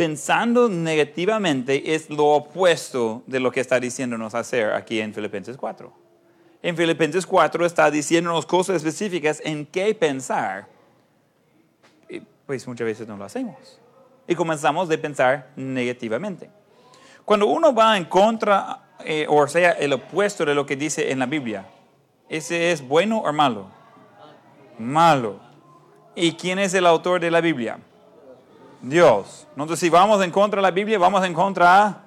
[0.00, 5.92] Pensando negativamente es lo opuesto de lo que está diciéndonos hacer aquí en Filipenses 4.
[6.62, 10.68] En Filipenses 4 está diciéndonos cosas específicas en qué pensar.
[12.46, 13.78] Pues muchas veces no lo hacemos.
[14.26, 16.48] Y comenzamos de pensar negativamente.
[17.26, 21.18] Cuando uno va en contra, eh, o sea, el opuesto de lo que dice en
[21.18, 21.66] la Biblia,
[22.26, 23.66] ¿ese es bueno o malo?
[24.78, 25.40] Malo.
[26.14, 27.80] ¿Y quién es el autor de la Biblia?
[28.82, 29.46] Dios.
[29.50, 32.02] Entonces, si vamos en contra de la Biblia, vamos en contra a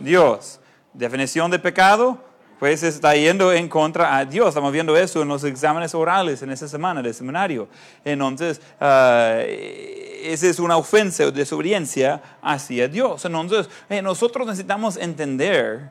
[0.00, 0.60] Dios.
[0.92, 2.18] Definición de pecado,
[2.58, 4.48] pues está yendo en contra a Dios.
[4.48, 7.68] Estamos viendo eso en los exámenes orales en esta semana de seminario.
[8.04, 13.24] Entonces, ah, esa es una ofensa o desobediencia hacia Dios.
[13.24, 15.90] Entonces, eh, nosotros necesitamos entender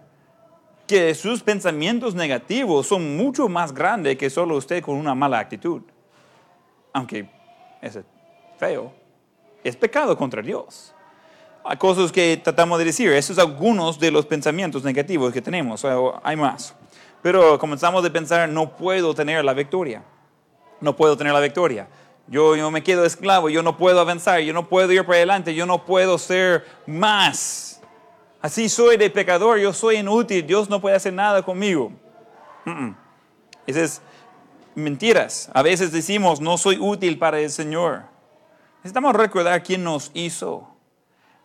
[0.88, 5.82] que sus pensamientos negativos son mucho más grandes que solo usted con una mala actitud.
[6.94, 7.28] Aunque
[7.82, 8.00] es
[8.58, 8.94] feo,
[9.66, 10.94] es pecado contra Dios.
[11.64, 15.84] Hay cosas que tratamos de decir, esos son algunos de los pensamientos negativos que tenemos,
[16.24, 16.76] hay más.
[17.24, 20.04] Pero comenzamos de pensar, no puedo tener la victoria,
[20.80, 21.88] no puedo tener la victoria.
[22.28, 25.56] Yo, yo me quedo esclavo, yo no puedo avanzar, yo no puedo ir para adelante,
[25.56, 27.82] yo no puedo ser más.
[28.42, 31.92] Así soy de pecador, yo soy inútil, Dios no puede hacer nada conmigo.
[33.66, 34.02] Esas es
[34.76, 35.50] mentiras.
[35.54, 38.04] A veces decimos, no soy útil para el Señor.
[38.86, 40.68] Necesitamos recordar quién nos hizo.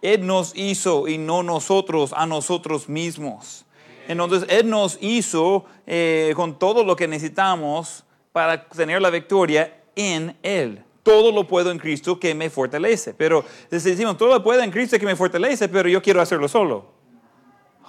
[0.02, 3.64] Él nos hizo y no nosotros a nosotros mismos.
[4.08, 10.36] Entonces, Él nos hizo eh, con todo lo que necesitamos para tener la victoria en
[10.42, 10.84] Él.
[11.02, 13.14] Todo lo puedo en Cristo que me fortalece.
[13.14, 16.92] Pero decimos, todo lo puedo en Cristo que me fortalece, pero yo quiero hacerlo solo.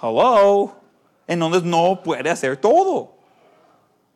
[0.02, 0.72] Hello.
[1.26, 3.16] Entonces no puede hacer todo.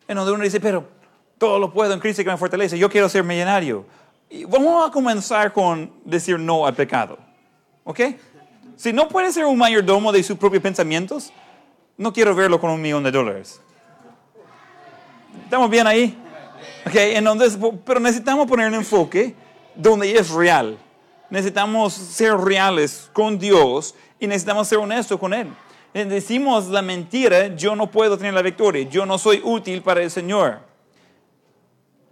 [0.09, 0.89] Entonces uno dice, pero
[1.37, 2.79] todo lo puedo en Cristo que me fortalece.
[2.79, 3.85] Yo quiero ser millonario.
[4.29, 7.19] Y vamos a comenzar con decir no al pecado.
[7.85, 8.01] ¿Ok?
[8.77, 11.33] Si no puede ser un mayordomo de sus propios pensamientos,
[11.97, 13.61] no quiero verlo con un millón de dólares.
[15.45, 16.19] ¿Estamos bien ahí?
[16.87, 19.35] Ok, entonces, pero necesitamos poner un enfoque
[19.75, 20.79] donde es real.
[21.31, 25.49] Necesitamos ser reales con Dios y necesitamos ser honestos con Él.
[25.93, 30.11] Decimos la mentira, yo no puedo tener la victoria, yo no soy útil para el
[30.11, 30.61] Señor.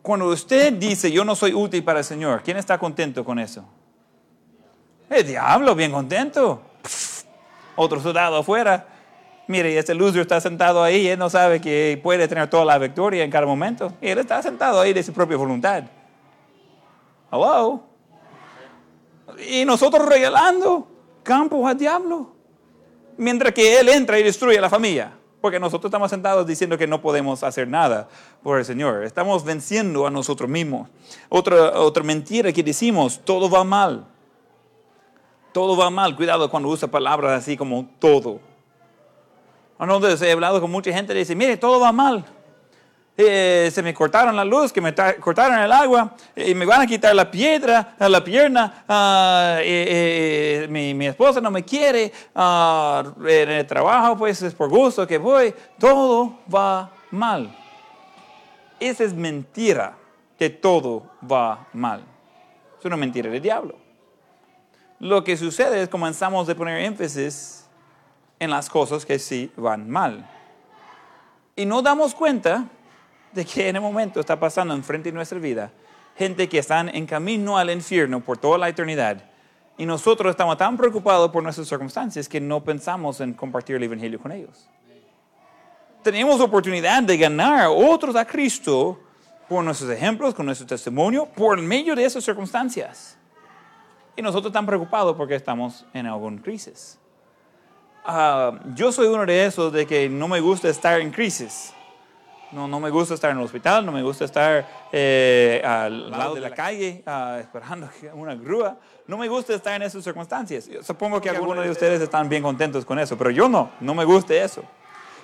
[0.04, 3.64] Cuando usted dice, yo no soy útil para el Señor, ¿quién está contento con eso?
[5.08, 6.60] El diablo, bien contento.
[7.74, 8.86] otro soldado afuera.
[9.48, 13.24] Mire, este loser está sentado ahí, él no sabe que puede tener toda la victoria
[13.24, 13.94] en cada momento.
[14.02, 15.84] Y él está sentado ahí de su propia voluntad.
[17.32, 17.84] Hello.
[19.48, 20.86] Y nosotros regalando
[21.22, 22.30] campo al diablo.
[23.16, 25.12] Mientras que él entra y destruye a la familia.
[25.44, 28.09] Porque nosotros estamos sentados diciendo que no podemos hacer nada
[28.42, 29.04] por el Señor.
[29.04, 30.88] Estamos venciendo a nosotros mismos.
[31.28, 34.07] Otra, otra mentira que decimos, todo va mal.
[35.52, 36.16] Todo va mal.
[36.16, 38.40] Cuidado cuando usa palabras así como todo.
[39.78, 42.24] Entonces he hablado con mucha gente y dice, mire, todo va mal.
[43.16, 46.87] Eh, se me cortaron la luz, que me cortaron el agua, y me van a
[46.87, 49.59] quitar la piedra, la pierna, ah,
[50.68, 55.18] mi, mi, esposa no me quiere, ah, en el trabajo pues es por gusto que
[55.18, 57.57] voy, todo va mal.
[58.81, 59.96] Esa es mentira,
[60.37, 62.03] que todo va mal.
[62.79, 63.77] Es una mentira del diablo.
[64.98, 67.66] Lo que sucede es comenzamos a poner énfasis
[68.40, 70.29] en las cosas que sí van mal.
[71.55, 72.68] Y no damos cuenta
[73.35, 75.70] de que en el momento está pasando enfrente de nuestra vida
[76.16, 79.23] gente que están en camino al infierno por toda la eternidad.
[79.77, 84.20] Y nosotros estamos tan preocupados por nuestras circunstancias que no pensamos en compartir el Evangelio
[84.20, 84.68] con ellos.
[86.03, 89.01] Tenemos oportunidad de ganar otros a Cristo
[89.49, 93.16] por nuestros ejemplos, con nuestro testimonio, por medio de esas circunstancias.
[94.14, 96.99] Y nosotros estamos preocupados porque estamos en alguna crisis.
[98.05, 101.73] Ah, yo soy uno de esos de que no me gusta estar en crisis.
[102.54, 106.36] No, no me gusta estar en el hospital, no me gusta estar eh, al lado
[106.36, 108.78] de la calle uh, esperando una grúa.
[109.08, 110.68] No me gusta estar en esas circunstancias.
[110.68, 113.92] Yo supongo que algunos de ustedes están bien contentos con eso, pero yo no, no
[113.92, 114.62] me gusta eso.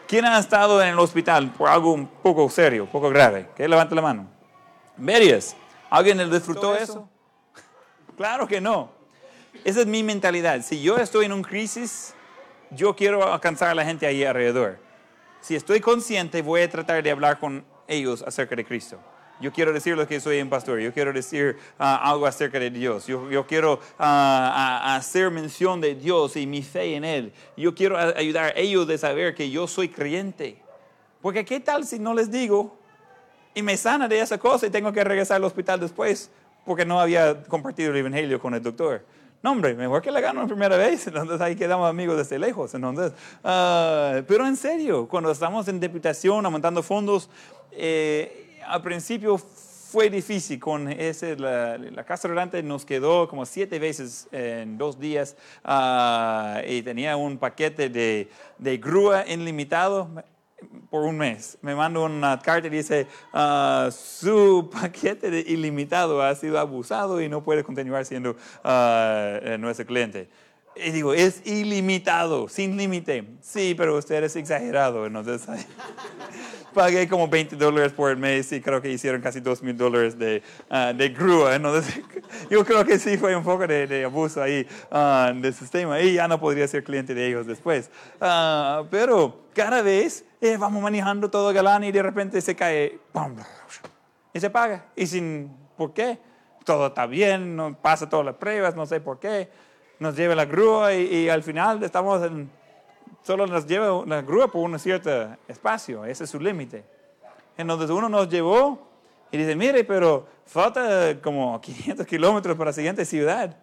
[0.09, 3.49] ¿Quién ha estado en el hospital por algo un poco serio, poco grave?
[3.55, 4.27] Que levante la mano.
[4.97, 5.55] Varias.
[5.89, 7.09] ¿Alguien disfrutó eso?
[8.17, 8.91] claro que no.
[9.65, 10.63] Esa es mi mentalidad.
[10.63, 12.13] Si yo estoy en una crisis,
[12.71, 14.90] yo quiero alcanzar a la gente ahí alrededor
[15.41, 18.99] si estoy consciente, voy a tratar de hablar con ellos acerca de Cristo.
[19.41, 23.07] Yo quiero decirles que soy un pastor, yo quiero decir ah, algo acerca de Dios,
[23.07, 27.33] yo, quiero ah, hacer mención de Dios y mi fe en Él.
[27.57, 30.63] Yo quiero ayudar a ellos a saber que yo soy creyente.
[31.23, 32.77] Porque qué tal si no les digo
[33.55, 36.31] y me sana de esa cosa y tengo que regresar al hospital después
[36.65, 39.05] porque no había compartido el Evangelio con el doctor.
[39.43, 42.75] No, hombre, mejor que la gano en primera vez, entonces ahí quedamos amigos desde lejos.
[42.75, 47.31] Entonces, uh, pero en serio, cuando estamos en deputación, aumentando fondos,
[47.73, 53.79] eh, al principio fue difícil con ese, la, la, casa rodante nos quedó como siete
[53.79, 60.09] veces en dos días uh, y tenía un paquete de, de grúa ilimitado
[60.91, 61.59] por un mes.
[61.63, 67.29] Me manda una carta y dice, ah, su paquete de ilimitado ha sido abusado y
[67.29, 70.29] no puede continuar siendo uh, nuestro cliente.
[70.77, 73.25] Y digo, es ilimitado, sin límite.
[73.43, 75.05] Sí, pero usted es exagerado.
[75.05, 75.43] Entonces,
[76.75, 80.19] pagué como 20 dólares por el mes y creo que hicieron casi 2 mil dólares
[80.19, 81.57] de, uh, de grúa.
[81.57, 82.01] Entonces,
[82.51, 86.15] yo creo que sí fue un poco de, de abuso ahí uh, del sistema y
[86.15, 87.91] ya no podría ser cliente de ellos después.
[88.21, 92.99] Uh, pero cada vez eh, vamos manejando todo galán y de repente se cae
[94.33, 94.87] y se paga.
[94.97, 96.19] Y sin, ¿por qué?
[96.65, 99.49] Todo está bien, no pasa todas las pruebas, no sé por qué.
[99.99, 102.51] Nos lleva la grúa y, y al final estamos en
[103.23, 106.85] solo nos lleva la grúa por un cierto espacio, ese es su límite.
[107.57, 108.89] Entonces uno nos llevó
[109.31, 113.57] y dice, mire, pero falta como 500 kilómetros para la siguiente ciudad.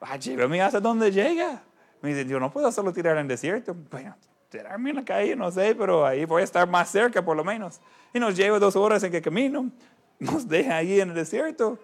[0.00, 1.62] Ah, llévame hasta donde llega.
[2.00, 3.74] Me dice, yo no puedo solo tirar en el desierto.
[3.90, 4.16] Bueno,
[4.54, 7.44] tirarme en la calle, no sé, pero ahí voy a estar más cerca por lo
[7.44, 7.80] menos.
[8.12, 9.70] Y nos lleva dos horas en que camino,
[10.18, 11.78] nos deja ahí en el desierto.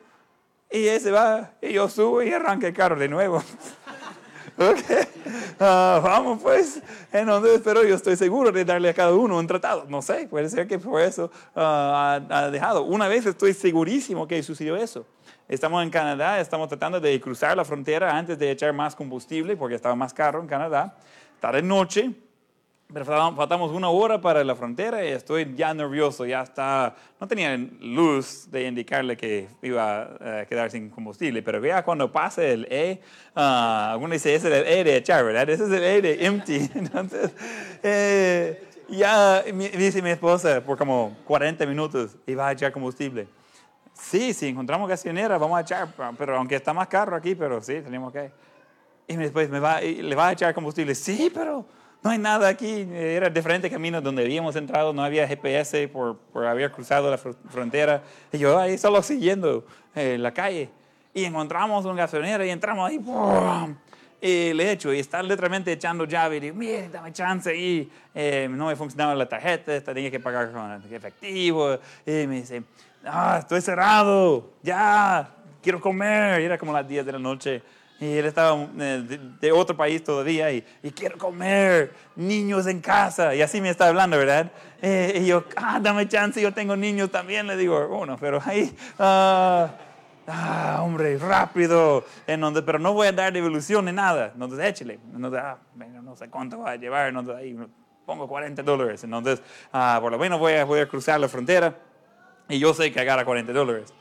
[0.70, 3.42] Y ese va, y yo subo y arranca el carro de nuevo.
[4.58, 4.76] Ok,
[5.58, 6.82] ah, vamos pues.
[7.12, 9.86] Entonces, pero yo estoy seguro de darle a cada uno un tratado.
[9.88, 12.82] No sé, puede ser que por eso ah, ha, dejado.
[12.82, 15.06] Una vez estoy segurísimo que sucedió eso.
[15.48, 19.76] Estamos en Canadá, estamos tratando de cruzar la frontera antes de echar más combustible porque
[19.76, 20.94] estaba más caro en Canadá.
[21.36, 22.14] Está de noche
[22.92, 28.50] faltamos una hora para la frontera y estoy ya nervioso, ya está, no tenía luz
[28.50, 33.00] de indicarle que iba a quedar sin combustible, pero ya cuando pase el E,
[33.36, 35.48] uh, algunos dicen, ese es el E de echar, ¿verdad?
[35.48, 36.70] Ese es el E de empty.
[36.74, 37.32] Entonces,
[37.82, 43.28] eh, ya dice mi esposa por como 40 minutos, iba a echar combustible.
[43.94, 45.88] Sí, si encontramos gasolinera, vamos a echar,
[46.18, 48.32] pero aunque está más caro aquí, pero sí, tenemos que.
[49.06, 50.94] Y después me va, le va a echar combustible.
[50.94, 51.66] Sí, pero
[52.02, 52.88] no hay nada aquí.
[52.92, 58.02] Era diferente camino donde habíamos entrado, no había GPS por, por haber cruzado la frontera.
[58.32, 60.70] Y yo ahí solo siguiendo eh, la calle.
[61.12, 63.00] Y encontramos una gasolinera y entramos ahí.
[64.22, 66.36] Y le echo, y está literalmente echando llave.
[66.36, 67.54] Y digo, mire, dame chance.
[67.54, 71.78] Y eh, no me funcionaba la tarjeta, tenía que pagar con efectivo.
[72.06, 72.62] Y me dice,
[73.04, 76.40] ah, estoy cerrado, ya, quiero comer.
[76.40, 77.62] Y era como las 10 de la noche.
[78.00, 80.62] Y él estaba eh, de, otro país todavía y,
[80.94, 83.34] quiero comer, niños en casa.
[83.34, 84.50] Y así me está hablando, ¿verdad?
[84.80, 87.46] Eh, y yo, ah, dame chance, yo tengo niños también.
[87.46, 89.70] Le digo, bueno, pero ahí, ah,
[90.26, 92.06] ah hombre, rápido.
[92.26, 94.30] En donde, pero no voy a dar devolución ni nada.
[94.32, 94.98] Entonces, échale.
[95.14, 95.58] Entonces, ah,
[96.02, 97.08] no sé cuánto va a llevar.
[97.08, 97.54] Entonces, ahí
[98.06, 99.04] pongo 40 dólares.
[99.04, 99.42] Entonces,
[99.74, 101.76] ah, por lo menos voy a, voy a cruzar la frontera
[102.48, 103.92] y yo sé que agarra 40 dólares.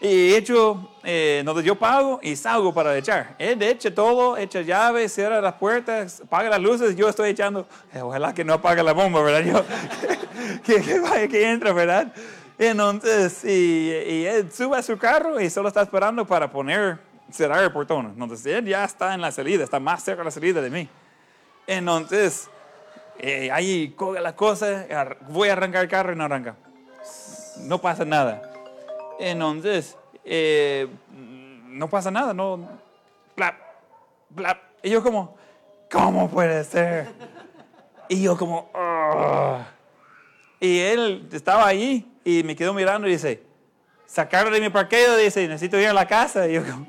[0.00, 3.34] Y hecho, eh, donde yo pago y salgo para echar.
[3.38, 8.00] Él echa todo, echa llaves, cierra las puertas, apaga las luces, yo estoy echando, eh,
[8.00, 9.44] ojalá que no apague la bomba, ¿verdad?
[9.52, 9.62] Yo,
[10.64, 12.14] que, que, que entra, ¿verdad?
[12.58, 16.98] Entonces, y, y, él sube a su carro y solo está esperando para poner,
[17.30, 18.06] cerrar el portón.
[18.06, 20.88] Entonces, él ya está en la salida, está más cerca de la salida de mí.
[21.66, 22.48] Entonces,
[23.18, 24.86] eh, ahí coge la cosa,
[25.28, 26.56] voy a arrancar el carro y no arranca.
[27.58, 28.49] No pasa nada.
[29.20, 30.88] Entonces, eh,
[31.66, 32.68] no pasa nada, no.
[33.36, 33.54] Blap,
[34.30, 34.58] blap.
[34.82, 35.36] Y yo, como,
[35.90, 37.08] ¿cómo puede ser?
[38.08, 38.70] Y yo, como,
[40.58, 43.42] y él estaba ahí y me quedó mirando y dice,
[44.06, 46.48] sacarlo de mi parqueo, dice, necesito ir a la casa.
[46.48, 46.86] Y yo, como,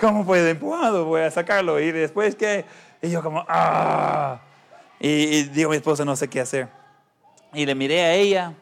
[0.00, 1.04] ¿cómo puede empujado?
[1.04, 1.78] Voy a sacarlo.
[1.78, 2.64] Y después que,
[3.02, 4.40] y yo, como, ah.
[4.98, 6.68] Y, y digo mi esposa, no sé qué hacer.
[7.52, 8.54] Y le miré a ella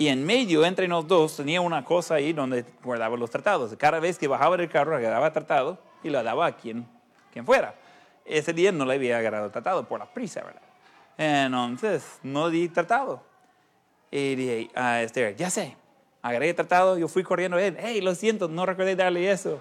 [0.00, 3.76] y en medio, entre los dos, tenía una cosa ahí donde guardaba los tratados.
[3.76, 6.86] Cada vez que bajaba del carro, agarraba tratado y lo daba a quien,
[7.30, 7.74] quien fuera.
[8.24, 10.62] Ese día no le había agarrado tratado por la prisa, ¿verdad?
[11.18, 13.22] Entonces, no di tratado.
[14.10, 15.76] Y dije a Esther, ya sé,
[16.22, 19.60] agarré tratado, yo fui corriendo a él, hey, lo siento, no recordé darle eso.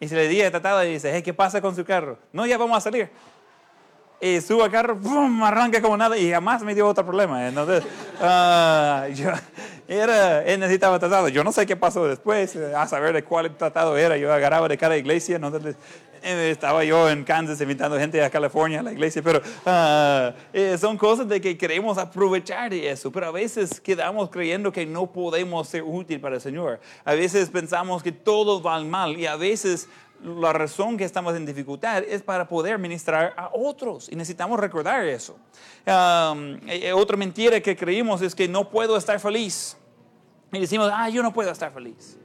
[0.00, 2.16] Y se le di el tratado y dice, hey, ¿qué pasa con su carro?
[2.32, 3.10] No, ya vamos a salir
[4.24, 5.42] y subo al carro, ¡pum!
[5.44, 7.46] arranca como nada y jamás me dio otro problema.
[7.46, 7.84] Entonces,
[8.20, 9.30] uh, yo,
[9.86, 11.28] era, él necesitaba tratado.
[11.28, 14.16] Yo no sé qué pasó después, a saber de cuál tratado era.
[14.16, 15.76] Yo agarraba de cada iglesia, entonces
[16.22, 20.78] eh, estaba yo en Kansas invitando gente a California a la iglesia, pero uh, eh,
[20.78, 25.06] son cosas de que queremos aprovechar de eso, pero a veces quedamos creyendo que no
[25.06, 26.80] podemos ser útil para el Señor.
[27.04, 29.86] A veces pensamos que todo va mal y a veces
[30.24, 35.04] la razón que estamos en dificultad es para poder ministrar a otros y necesitamos recordar
[35.04, 35.34] eso.
[35.86, 39.76] Um, eh, otra mentira que creímos es que no puedo estar feliz.
[40.50, 42.16] Y decimos, ah, yo no puedo estar feliz.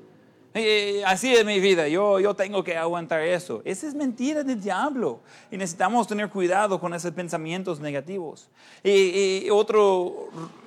[0.54, 3.62] Eh, así es mi vida, yo, yo tengo que aguantar eso.
[3.66, 5.20] Esa es mentira del diablo.
[5.52, 8.50] Y necesitamos tener cuidado con esos pensamientos negativos.
[8.82, 9.80] Y, y otra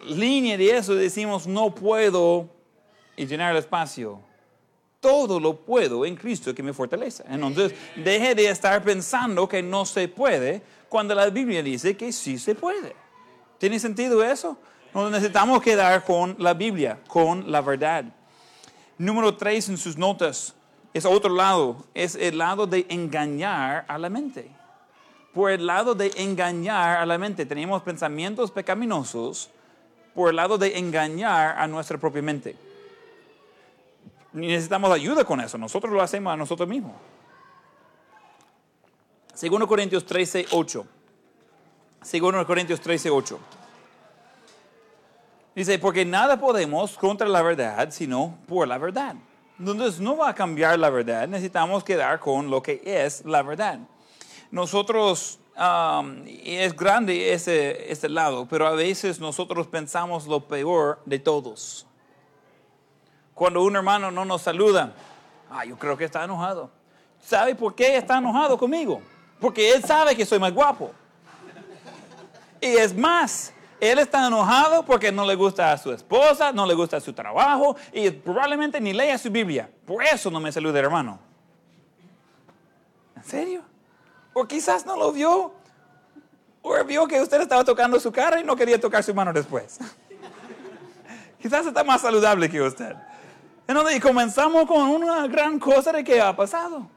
[0.06, 2.48] línea de eso decimos, no puedo
[3.16, 4.20] y llenar el espacio
[5.02, 7.24] todo lo puedo en Cristo que me fortalece.
[7.28, 12.38] Entonces, deje de estar pensando que no se puede cuando la Biblia dice que sí
[12.38, 12.94] se puede.
[13.58, 14.56] ¿Tiene sentido eso?
[14.94, 18.04] Nos necesitamos quedar con la Biblia, con la verdad.
[18.96, 20.54] Número tres en sus notas
[20.94, 24.48] es otro lado, es el lado de engañar a la mente.
[25.34, 29.50] Por el lado de engañar a la mente, tenemos pensamientos pecaminosos
[30.14, 32.54] por el lado de engañar a nuestra propia mente
[34.32, 35.58] necesitamos ayuda con eso.
[35.58, 36.92] Nosotros lo hacemos a nosotros mismos.
[39.34, 40.86] Segundo Corintios 13, 8.
[42.02, 43.38] Segundo Corintios 13, 8.
[45.54, 49.16] Dice, porque nada podemos contra la verdad, sino por la verdad.
[49.58, 53.78] Entonces no va a cambiar la verdad, necesitamos quedar con lo que es la verdad.
[54.50, 61.18] Nosotros, um, es grande ese, ese lado, pero a veces nosotros pensamos lo peor de
[61.18, 61.86] todos.
[63.42, 64.92] Cuando un hermano no nos saluda,
[65.50, 66.70] ah, yo creo que está enojado.
[67.20, 69.02] ¿Sabe por qué está enojado conmigo?
[69.40, 70.92] Porque él sabe que soy más guapo.
[72.60, 76.74] Y es más, él está enojado porque no le gusta a su esposa, no le
[76.74, 79.68] gusta su trabajo y probablemente ni lea su Biblia.
[79.86, 81.18] Por eso no me saluda, hermano.
[83.16, 83.62] ¿En serio?
[84.34, 85.52] O quizás no lo vio.
[86.62, 89.80] O vio que usted estaba tocando su cara y no quería tocar su mano después.
[91.42, 92.94] quizás está más saludable que usted.
[93.94, 96.88] Y comenzamos con una gran cosa de que ha pasado.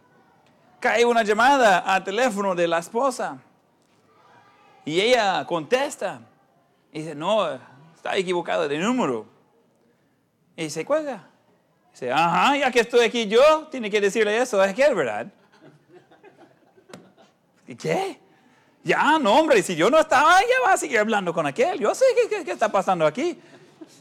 [0.79, 3.37] Cae una llamada al teléfono de la esposa.
[4.83, 6.19] Y ella contesta.
[6.91, 7.47] Y dice, no,
[7.95, 9.25] está equivocado de número.
[10.57, 11.27] Y se cuelga.
[11.91, 15.27] Dice, ajá, ya que estoy aquí yo, tiene que decirle eso, es que es verdad.
[17.67, 18.19] ¿Y qué?
[18.83, 21.79] Ya, no, hombre, si yo no estaba, ya va a seguir hablando con aquel.
[21.79, 23.39] Yo sé qué, qué, qué está pasando aquí.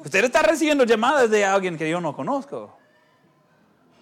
[0.05, 2.76] Usted está recibiendo llamadas de alguien que yo no conozco.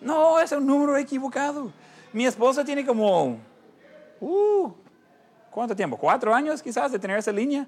[0.01, 1.71] No, es un número equivocado.
[2.13, 3.39] Mi esposa tiene como,
[4.21, 4.73] uh,
[5.51, 5.97] ¿cuánto tiempo?
[5.97, 7.67] ¿Cuatro años quizás de tener esa línea?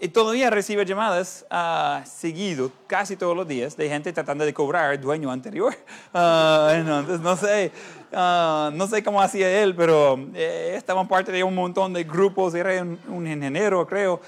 [0.00, 4.90] Y todavía recibe llamadas uh, seguido, casi todos los días, de gente tratando de cobrar
[4.90, 5.72] al dueño anterior.
[6.12, 7.70] Uh, entonces, no sé,
[8.12, 12.54] uh, no sé cómo hacía él, pero eh, estaba parte de un montón de grupos,
[12.54, 14.20] era un, un ingeniero, creo,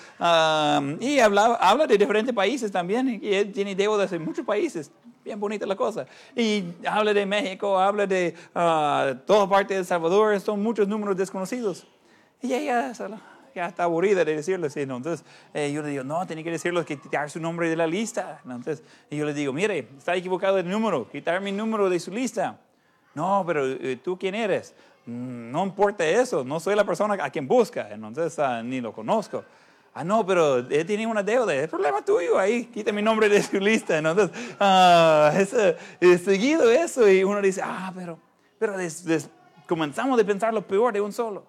[1.01, 4.91] y hablaba, habla de diferentes países también, y él tiene deudas en muchos países.
[5.25, 6.07] Bien bonita la cosa.
[6.37, 8.35] Y habla de México, habla de
[9.27, 11.87] toda parte de El Salvador, son muchos números desconocidos.
[12.43, 12.93] Y ella
[13.55, 14.35] ya está aburrida de.
[14.87, 14.97] ¿no?
[14.97, 15.25] Entonces
[15.55, 18.41] eh, yo le digo, no, tiene que decirlo, que quitar su nombre de la lista.
[18.45, 22.59] Entonces yo le digo, mire, está equivocado el número, quitar mi número de su lista.
[23.15, 24.75] No, pero eh, tú quién eres?
[25.07, 28.93] Mm, no importa eso, no soy la persona a quien busca, entonces uh, ni lo
[28.93, 29.45] conozco.
[29.93, 33.41] Ah, no, pero él tiene una deuda, es problema tuyo, ahí, quita mi nombre de
[33.41, 33.99] su lista.
[33.99, 38.19] Entonces, uh, es, es, seguido eso y uno dice, ah, pero,
[38.59, 39.31] pero des, des,
[39.69, 41.47] comenzamos a pensar lo peor de un solo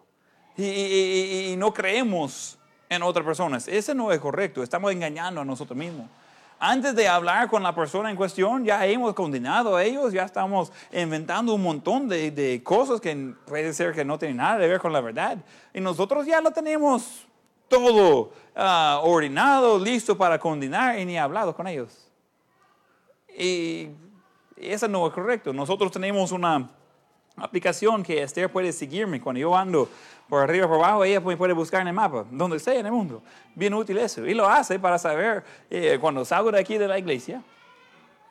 [0.57, 3.67] y, y, y, no creemos en otras personas.
[3.67, 6.07] Eso no es correcto, estamos engañando a nosotros mismos.
[6.59, 10.71] Antes de hablar con la persona en cuestión, ya hemos condenado a ellos, ya estamos
[10.91, 14.79] inventando un montón de, de cosas que puede ser que no tienen nada que ver
[14.79, 15.37] con la verdad.
[15.73, 17.27] Y nosotros ya lo tenemos
[17.67, 22.07] todo uh, ordenado, listo para condenar y ni hablado con ellos.
[23.37, 23.89] Y
[24.55, 25.51] eso no es correcto.
[25.51, 26.69] Nosotros tenemos una
[27.37, 29.89] aplicación que Esther puede seguirme cuando yo ando
[30.29, 33.21] por arriba, por abajo, ella puede buscar en el mapa, donde sea en el mundo.
[33.53, 34.25] Bien útil eso.
[34.25, 37.43] Y lo hace para saber, eh, cuando salgo de aquí de la iglesia,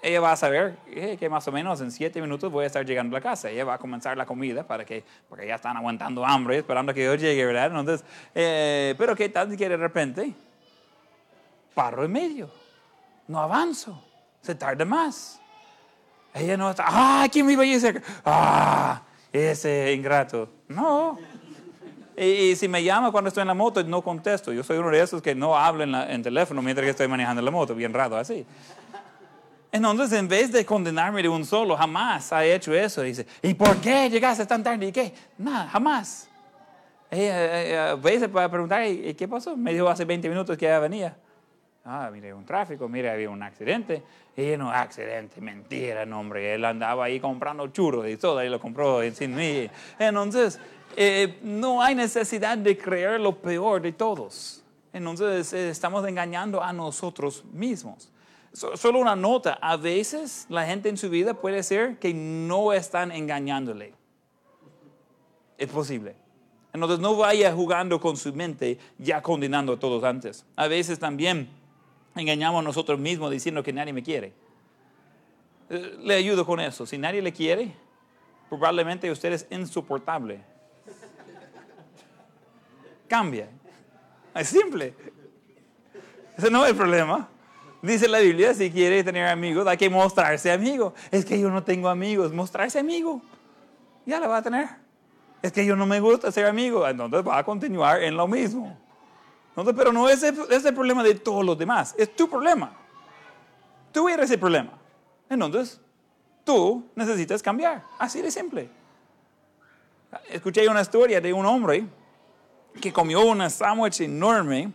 [0.02, 2.84] ella va a saber eh, que más o menos en siete minutos voy a estar
[2.84, 3.48] llegando a la casa.
[3.48, 7.04] Ella va a comenzar la comida para que, porque ya están aguantando hambre, esperando que
[7.04, 7.66] yo llegue, ¿verdad?
[7.66, 10.34] Entonces, eh, pero ¿qué tal que de repente
[11.74, 12.50] paro en medio?
[13.28, 14.02] No avanzo,
[14.42, 15.40] se tarda más.
[16.34, 18.02] Ella no está, ah, ¿quién me iba a?
[18.24, 20.48] Ah, ese ingrato.
[20.66, 21.16] No.
[22.16, 24.52] Y, y, si me llama cuando estoy en la moto, no contesto.
[24.52, 27.06] Yo soy uno de esos que no habla en, la, en teléfono mientras que estoy
[27.06, 28.44] manejando la moto, bien raro así.
[29.70, 33.02] Entonces, en vez de condenarme de un solo, jamás ha hecho eso.
[33.02, 34.86] Dice, ¿y por qué llegaste tan tarde?
[34.86, 35.14] ¿Y qué?
[35.38, 36.28] Nada, jamás.
[37.10, 39.56] Ella, a veces para preguntar, ¿y qué pasó?
[39.56, 41.16] Me dijo hace 20 minutos que ya venía.
[41.86, 44.02] Ah, mire, un tráfico, mire, había un accidente.
[44.34, 46.54] Y no, accidente, mentira, no, hombre.
[46.54, 49.68] Él andaba ahí comprando churros y todo, y lo compró sin mí.
[49.98, 50.58] Entonces,
[50.96, 54.64] eh, no hay necesidad de creer lo peor de todos.
[54.94, 58.10] Entonces, eh, estamos engañando a nosotros mismos.
[58.54, 62.72] So, solo una nota, a veces la gente en su vida puede ser que no
[62.72, 63.92] están engañándole.
[65.58, 66.16] Es posible.
[66.72, 70.46] Entonces, no vaya jugando con su mente ya condenando a todos antes.
[70.56, 71.48] A veces también
[72.14, 74.32] engañamos a nosotros mismos diciendo que nadie me quiere.
[75.68, 76.86] Le ayudo con eso.
[76.86, 77.74] Si nadie le quiere,
[78.48, 80.40] probablemente usted es insoportable.
[83.08, 83.48] Cambia.
[84.34, 84.94] Es simple.
[86.36, 87.28] Ese no es el problema.
[87.82, 90.94] Dice la Biblia, si quiere tener amigos, hay que mostrarse amigo.
[91.10, 92.32] Es que yo no tengo amigos.
[92.32, 93.22] Mostrarse amigo.
[94.06, 94.68] Ya la va a tener.
[95.42, 96.86] Es que yo no me gusta ser amigo.
[96.88, 98.83] Entonces va a continuar en lo mismo.
[99.56, 102.72] Entonces, pero no es el, es el problema de todos los demás, es tu problema.
[103.92, 104.72] Tú eres el problema.
[105.28, 105.80] Entonces,
[106.42, 107.84] tú necesitas cambiar.
[107.98, 108.68] Así de simple.
[110.28, 111.86] Escuché una historia de un hombre
[112.80, 114.72] que comió una sándwich enorme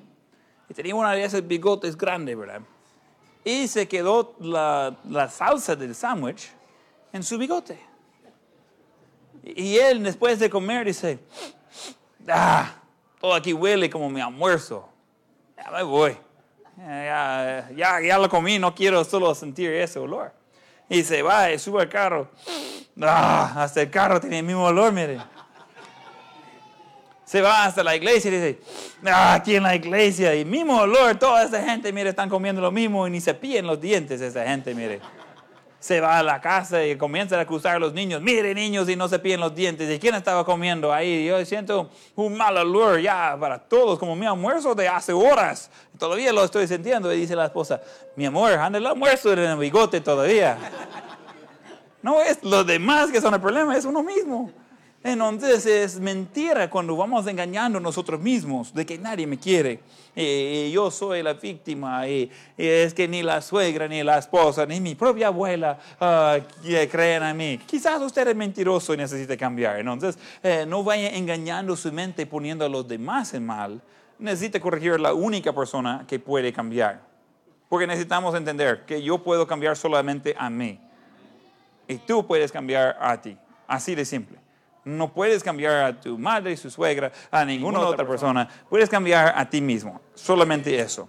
[0.69, 2.61] y tenía una de esos bigotes grandes, ¿verdad?
[3.43, 6.49] Y se quedó la, la salsa del sándwich
[7.11, 7.79] en su bigote.
[9.43, 11.19] Y él después de comer dice,
[12.29, 12.78] ah,
[13.19, 14.87] todo aquí huele como mi almuerzo.
[15.57, 16.17] Ya me voy.
[16.77, 20.31] Ya, ya, lo comí, no quiero solo sentir ese olor.
[20.87, 22.29] Y se va y sube al carro.
[23.01, 25.19] Ah, hasta el carro tiene el mismo olor, mire.
[27.25, 28.59] Se va hasta la iglesia y dice,
[29.05, 32.71] ah, aquí en la iglesia, y mismo olor, toda esa gente, mire, están comiendo lo
[32.71, 34.99] mismo y ni se pillen los dientes esa gente, mire
[35.79, 38.21] se va a la casa y comienza a a los niños.
[38.21, 39.89] Mire, niños, y no se piden los dientes.
[39.89, 41.25] ¿Y quién estaba comiendo ahí?
[41.25, 45.71] Yo siento un mal olor ya para todos, como mi almuerzo de hace horas.
[45.97, 47.13] Todavía lo estoy sintiendo.
[47.13, 47.81] Y dice la esposa,
[48.15, 50.57] mi amor, anda el almuerzo en el bigote todavía.
[52.01, 54.53] No es los demás que son el problema, es uno mismo.
[55.01, 59.79] Entonces es mentira cuando vamos engañando a nosotros mismos de que nadie me quiere.
[60.13, 64.65] Eh, yo soy la víctima y, y es que ni la suegra, ni la esposa,
[64.65, 66.37] ni mi propia abuela ah,
[66.91, 67.59] creen en mí.
[67.65, 69.79] Quizás usted es mentiroso y necesita cambiar.
[69.79, 73.81] Entonces eh, no vaya engañando su mente poniendo a los demás en mal.
[74.17, 76.99] Necesita corregir a la única persona que puede cambiar.
[77.69, 80.77] Porque necesitamos entender que yo puedo cambiar solamente a mí.
[81.87, 83.37] Y tú puedes cambiar a ti.
[83.65, 84.38] Así de simple.
[84.89, 88.49] No puedes cambiar a tu madre su suegra, a ninguna otra persona.
[88.69, 90.01] Puedes cambiar a ti mismo.
[90.15, 91.07] Solamente eso.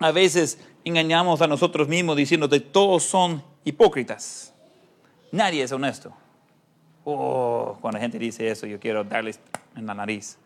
[0.00, 4.54] A veces engañamos a nosotros mismos diciendo que todos son hipócritas.
[5.32, 6.12] Nadie es honesto.
[7.04, 9.38] Oh, cuando la gente dice eso, yo quiero darles
[9.76, 10.38] en la nariz.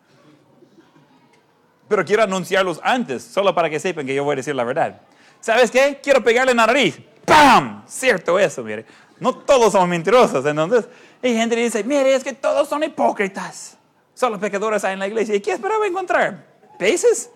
[1.87, 5.01] Pero quiero anunciarlos antes, solo para que sepan que yo voy a decir la verdad.
[5.39, 5.99] ¿Sabes qué?
[6.01, 7.01] Quiero pegarle en la nariz.
[7.25, 7.83] ¡Pam!
[7.87, 8.85] Cierto eso, mire.
[9.19, 10.45] No todos somos mentirosos.
[10.45, 10.87] Entonces,
[11.23, 13.77] hay gente dice, mire, es que todos son hipócritas.
[14.13, 15.35] Solo pecadores hay en la iglesia.
[15.35, 16.45] ¿Y qué esperaba encontrar?
[16.77, 17.29] ¿Peces?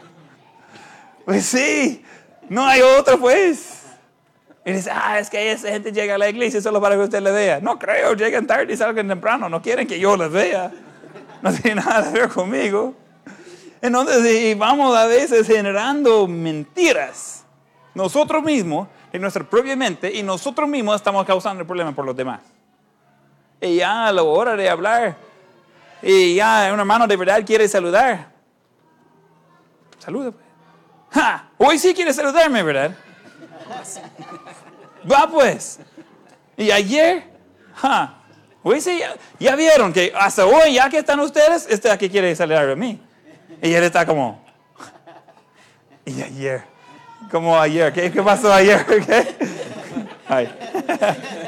[1.24, 2.04] pues sí,
[2.48, 3.82] no hay otro, pues.
[4.64, 7.22] Y dice, ah, es que esa gente llega a la iglesia solo para que usted
[7.22, 7.60] le vea.
[7.60, 9.48] No creo, llegan tarde y salgan temprano.
[9.48, 10.70] No quieren que yo les vea.
[11.40, 12.94] No tiene nada que ver conmigo.
[13.80, 17.44] Entonces, vamos a veces generando mentiras.
[17.94, 22.16] Nosotros mismos, en nuestra propia mente, y nosotros mismos estamos causando el problema por los
[22.16, 22.40] demás.
[23.60, 25.16] Y ya a la hora de hablar,
[26.02, 28.28] y ya un hermano de verdad quiere saludar.
[29.98, 30.44] Saluda, pues.
[31.10, 31.48] ¡Ja!
[31.58, 32.94] Hoy sí quiere saludarme, ¿verdad?
[35.10, 35.80] Va pues.
[36.56, 37.24] Y ayer,
[37.74, 38.14] ¡ja!
[38.62, 42.34] Hoy sí, ya, ya vieron que hasta hoy, ya que están ustedes, este aquí quiere
[42.36, 43.00] saludar a mí.
[43.62, 44.44] Y él está como,
[46.04, 46.62] y ayer,
[47.30, 48.84] como ayer, ¿qué, qué pasó ayer?
[49.06, 49.36] ¿Qué?
[50.28, 50.48] Ay.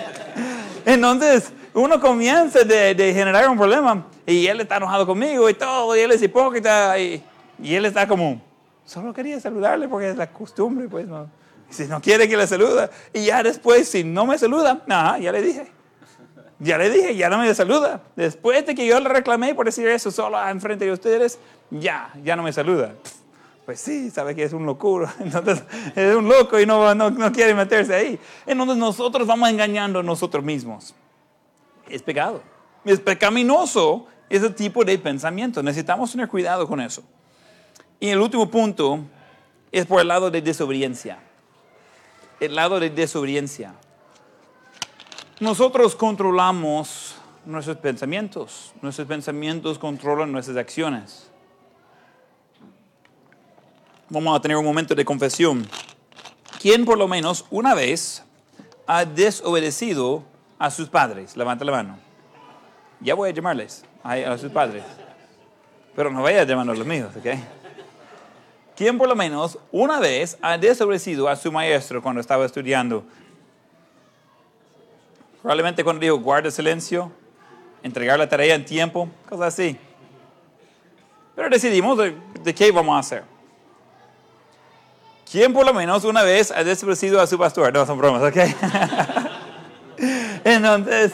[0.85, 6.01] Entonces, uno comienza de, generar un problema y él está enojado conmigo y todo, y
[6.01, 7.23] él es hipócrita y,
[7.63, 8.41] y él está como,
[8.85, 11.29] solo quería saludarle porque es la costumbre, pues no.
[11.71, 15.31] Si no quiere que le saluda y ya después, si no me saluda, nada, ya
[15.31, 15.69] le dije.
[16.59, 18.03] Ya le dije, ya no me saluda.
[18.17, 21.39] Después de que yo le reclamé por decir eso solo enfrente de ustedes,
[21.71, 22.93] ya, ya no me saluda.
[23.65, 25.15] Pues sí, sabe que es un locura.
[25.21, 25.63] Entonces,
[25.95, 28.19] es un loco y no, no, no quiere meterse ahí.
[28.47, 30.95] Entonces nosotros vamos engañando a nosotros mismos.
[31.91, 32.43] Es pecado.
[32.85, 35.63] Es pecaminoso ese tipo de pensamiento.
[35.63, 37.03] Necesitamos tener cuidado con eso.
[37.99, 39.01] Y el último punto
[39.73, 41.19] es por el lado de desobediencia.
[42.39, 43.75] El lado de desobediencia.
[45.41, 48.73] Nosotros controlamos nuestros pensamientos.
[48.81, 51.31] Nuestros pensamientos controlan nuestras acciones.
[54.09, 55.67] Vamos a tener un momento de confesión.
[56.61, 58.25] ¿Quién por lo menos una vez
[58.87, 60.25] ha desobedecido
[60.61, 61.37] a sus padres?
[61.37, 61.99] Levanta la mano.
[63.01, 64.85] Ya voy a llamarles a, sus padres.
[65.97, 67.27] Pero no vaya a llamarnos los míos, ¿ok?
[68.77, 73.03] ¿Quién por lo menos una vez ha desobedecido a su maestro cuando estaba estudiando?
[75.41, 77.11] Probablemente cuando dijo guarda silencio,
[77.83, 79.79] entregar la tarea en tiempo, cosas así.
[81.35, 83.25] Pero decidimos de, de qué vamos a hacer.
[85.31, 87.73] ¿Quién por lo menos una vez ha desobedecido a su pastor?
[87.73, 88.37] No, son bromas, ¿ok?
[90.45, 91.13] Entonces,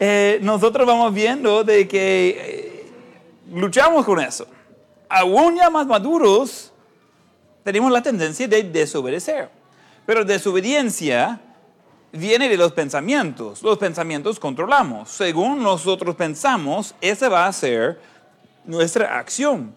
[0.00, 2.92] eh, nosotros vamos viendo de que eh,
[3.52, 4.46] luchamos con eso.
[5.08, 6.72] Aún ya más maduros,
[7.64, 9.50] tenemos la tendencia de desobedecer.
[10.06, 11.40] Pero desobediencia
[12.12, 13.62] viene de los pensamientos.
[13.62, 15.10] Los pensamientos controlamos.
[15.10, 18.00] Según nosotros pensamos, esa va a ser
[18.64, 19.74] nuestra acción.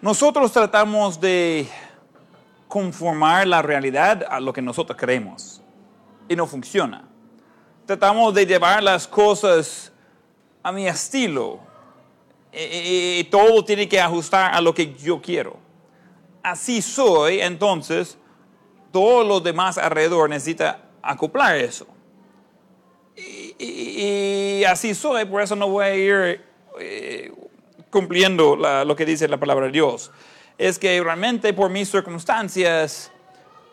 [0.00, 1.68] Nosotros tratamos de
[2.68, 5.61] conformar la realidad a lo que nosotros creemos
[6.32, 7.08] y no funciona.
[7.86, 9.92] Tratamos de llevar las cosas
[10.62, 11.60] a mi estilo
[12.52, 15.56] y, todo tiene que ajustar a lo que yo quiero.
[16.42, 18.18] Así soy, entonces
[18.90, 21.86] todo lo demás alrededor necesita acoplar eso.
[23.16, 26.44] Y, así soy, por eso no voy a ir
[26.80, 27.32] eh,
[27.90, 30.10] cumpliendo lo que dice la palabra de Dios.
[30.58, 33.11] Es que realmente por mis circunstancias,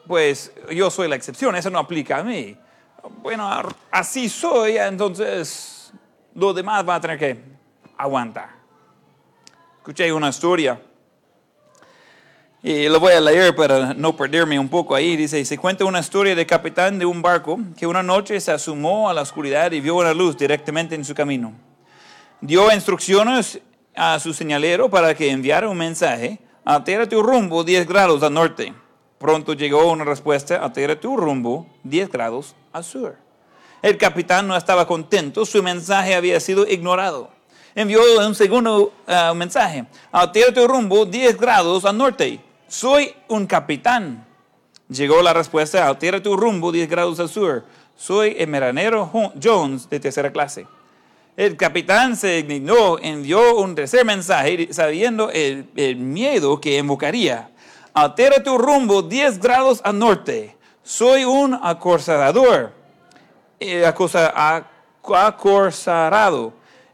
[0.09, 2.57] pues yo soy la excepción, eso no aplica a mí.
[3.21, 3.47] Bueno,
[3.91, 5.93] así soy, entonces
[6.33, 7.39] lo demás va a tener que
[7.95, 8.49] aguantar.
[9.77, 10.81] Escuché una historia
[12.63, 15.15] y lo voy a leer para no perderme un poco ahí.
[15.15, 19.11] Dice, se cuenta una historia de capitán de un barco que una noche se asomó
[19.11, 21.53] a la oscuridad y vio una luz directamente en su camino.
[22.41, 23.59] Dio instrucciones
[23.95, 28.73] a su señalero para que enviara un mensaje, altera tu rumbo 10 grados al norte.
[29.19, 33.17] Pronto llegó una respuesta, altera tu rumbo 10 grados al sur.
[33.81, 37.29] El capitán no estaba contento, su mensaje había sido ignorado.
[37.75, 39.85] Envió un segundo uh, mensaje.
[40.11, 42.39] Altera tu rumbo 10 grados al norte.
[42.67, 44.25] Soy un capitán.
[44.87, 47.65] Llegó la respuesta, altera tu rumbo 10 grados al sur.
[47.97, 49.11] Soy el marinero
[49.41, 50.65] Jones de tercera clase.
[51.35, 57.49] El capitán se indignó, envió un tercer mensaje sabiendo el, el miedo que invocaría.
[57.93, 60.55] Altera tu rumbo 10 grados al norte.
[60.83, 62.71] Soy un acosador.
[63.59, 63.91] Eh.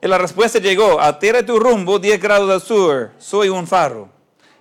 [0.02, 3.12] Y la respuesta llegó, altera tu rumbo 10 grados al sur.
[3.18, 4.10] Soy un faro.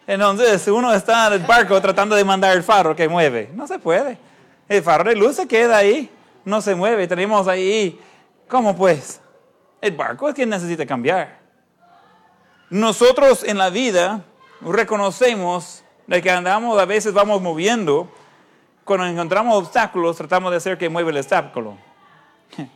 [0.06, 3.50] Entonces, uno está en el barco tratando de mandar el faro que mueve.
[3.54, 4.18] No se puede.
[4.68, 6.10] El faro de luz se queda ahí.
[6.44, 7.06] No se mueve.
[7.06, 7.98] Tenemos ahí,
[8.48, 9.20] ¿cómo pues?
[9.80, 11.38] El barco es quien necesita cambiar.
[12.70, 14.24] Nosotros en la vida
[14.60, 18.08] reconocemos de que andamos, a veces vamos moviendo.
[18.84, 21.76] Cuando encontramos obstáculos, tratamos de hacer que mueva el obstáculo.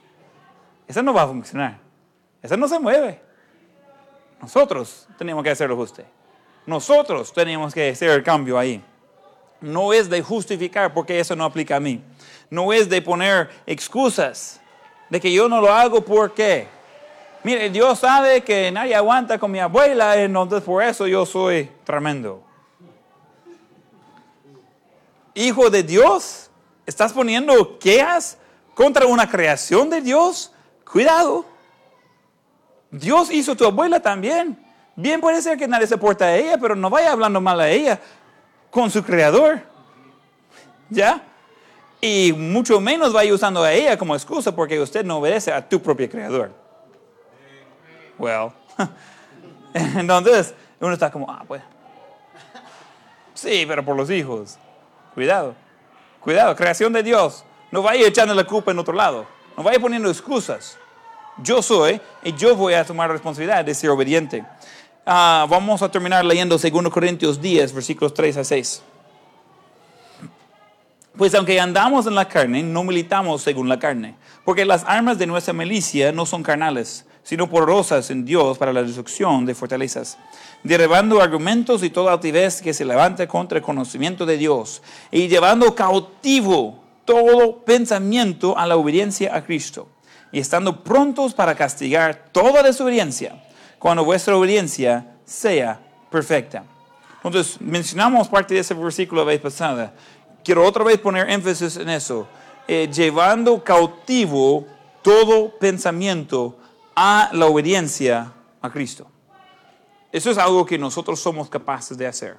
[0.89, 1.79] Eso no va a funcionar.
[2.43, 3.21] Eso no se mueve.
[4.41, 6.03] Nosotros tenemos que hacer lo justo.
[6.65, 8.83] Nosotros tenemos que hacer el cambio ahí.
[9.61, 12.01] No es de justificar porque eso no aplica a mí.
[12.49, 14.61] No es de poner excusas
[15.11, 16.69] de que yo no lo hago porque
[17.45, 22.43] Mire, Dios sabe que nadie aguanta con mi abuela, entonces por eso yo soy tremendo.
[25.39, 26.51] Hijo de Dios,
[26.85, 28.39] ¿estás poniendo quejas
[28.75, 30.53] contra una creación de Dios?
[30.85, 31.45] Cuidado.
[32.91, 34.59] Dios hizo tu abuela también.
[34.97, 37.71] Bien puede ser que nadie se porta a ella, pero no vaya hablando mal a
[37.71, 38.01] ella
[38.69, 39.63] con su creador.
[40.91, 41.23] ¿Ya?
[42.01, 45.81] Y mucho menos vaya usando a ella como excusa porque usted no obedece a tu
[45.81, 46.51] propio creador.
[48.19, 48.51] Well,
[49.73, 51.63] entonces uno está como, ah, pues.
[53.35, 54.59] Sí, pero por los hijos.
[55.19, 55.57] Cuidado,
[56.21, 57.45] cuidado, creación de Dios.
[57.73, 59.27] No vaya echando la culpa en otro lado.
[59.57, 60.79] No vaya poniendo excusas.
[61.43, 64.45] Yo soy y yo voy a tomar responsabilidad de ser obediente.
[65.05, 68.83] Ah, vamos a terminar leyendo 2 Corintios 10, versículos 3 a 6.
[71.17, 74.15] Pues aunque andamos en la carne, no militamos según la carne,
[74.45, 78.83] porque las armas de nuestra milicia no son carnales sino poderosas en Dios para la
[78.83, 80.17] destrucción de fortalezas,
[80.63, 85.75] derribando argumentos y toda altivez que se levante contra el conocimiento de Dios, y llevando
[85.75, 89.89] cautivo todo pensamiento a la obediencia a Cristo,
[90.33, 93.45] y estando prontos para castigar toda desobediencia,
[93.79, 95.79] cuando vuestra obediencia sea
[96.11, 96.65] perfecta.
[97.23, 99.93] Entonces, mencionamos parte de ese versículo la vez pasada.
[100.43, 102.27] Quiero otra vez poner énfasis en eso.
[102.67, 104.65] Eh, llevando cautivo
[105.03, 106.58] todo pensamiento
[107.01, 109.09] a la obediencia a Cristo.
[110.11, 112.37] Eso es algo que nosotros somos capaces de hacer.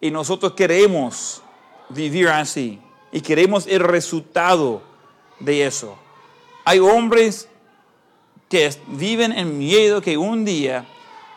[0.00, 1.40] Y nosotros queremos
[1.88, 2.80] vivir así.
[3.12, 4.82] Y queremos el resultado
[5.38, 5.96] de eso.
[6.64, 7.48] Hay hombres
[8.48, 10.84] que viven en miedo que un día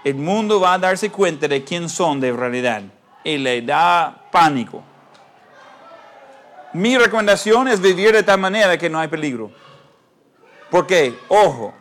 [0.04, 2.82] el mundo va a darse cuenta de quién son de realidad.
[3.24, 4.82] Y le da pánico.
[6.74, 9.52] Mi recomendación es vivir de tal manera que no hay peligro.
[10.72, 11.76] Porque, ojo,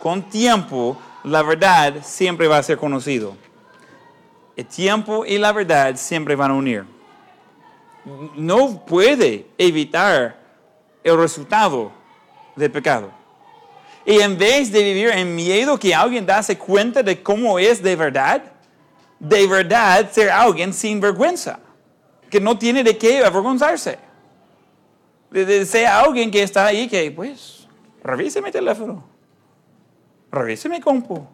[0.00, 3.36] con tiempo la verdad siempre va a ser conocido.
[4.56, 6.84] El tiempo y la verdad siempre van a unir.
[8.34, 10.38] No puede evitar
[11.04, 11.92] el resultado
[12.56, 13.10] del pecado.
[14.04, 17.94] Y en vez de vivir en miedo que alguien dase cuenta de cómo es de
[17.94, 18.42] verdad,
[19.18, 21.60] de verdad ser alguien sin vergüenza,
[22.30, 23.98] que no tiene de qué avergonzarse.
[25.30, 27.68] De, de ser alguien que está ahí que, pues,
[28.02, 29.17] revise mi teléfono
[30.30, 31.26] revise mi compu,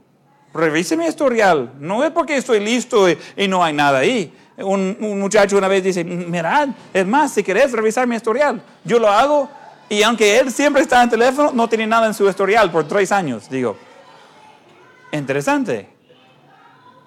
[0.52, 1.72] revise mi historial.
[1.78, 4.32] No es porque estoy listo y, no hay nada ahí.
[4.58, 9.08] Un, muchacho una vez dice, mirad, es más, si querés revisar mi historial, yo lo
[9.08, 9.48] hago
[9.88, 13.12] y aunque él siempre está en teléfono, no tiene nada en su historial por tres
[13.12, 13.48] años.
[13.50, 13.76] Digo,
[15.12, 15.94] interesante.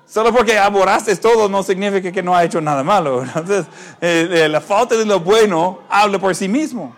[0.05, 3.23] Solo porque aborraste todo no significa que no ha hecho nada malo.
[3.23, 3.65] Entonces,
[4.01, 6.95] eh, eh, la falta de lo bueno habla por sí mismo.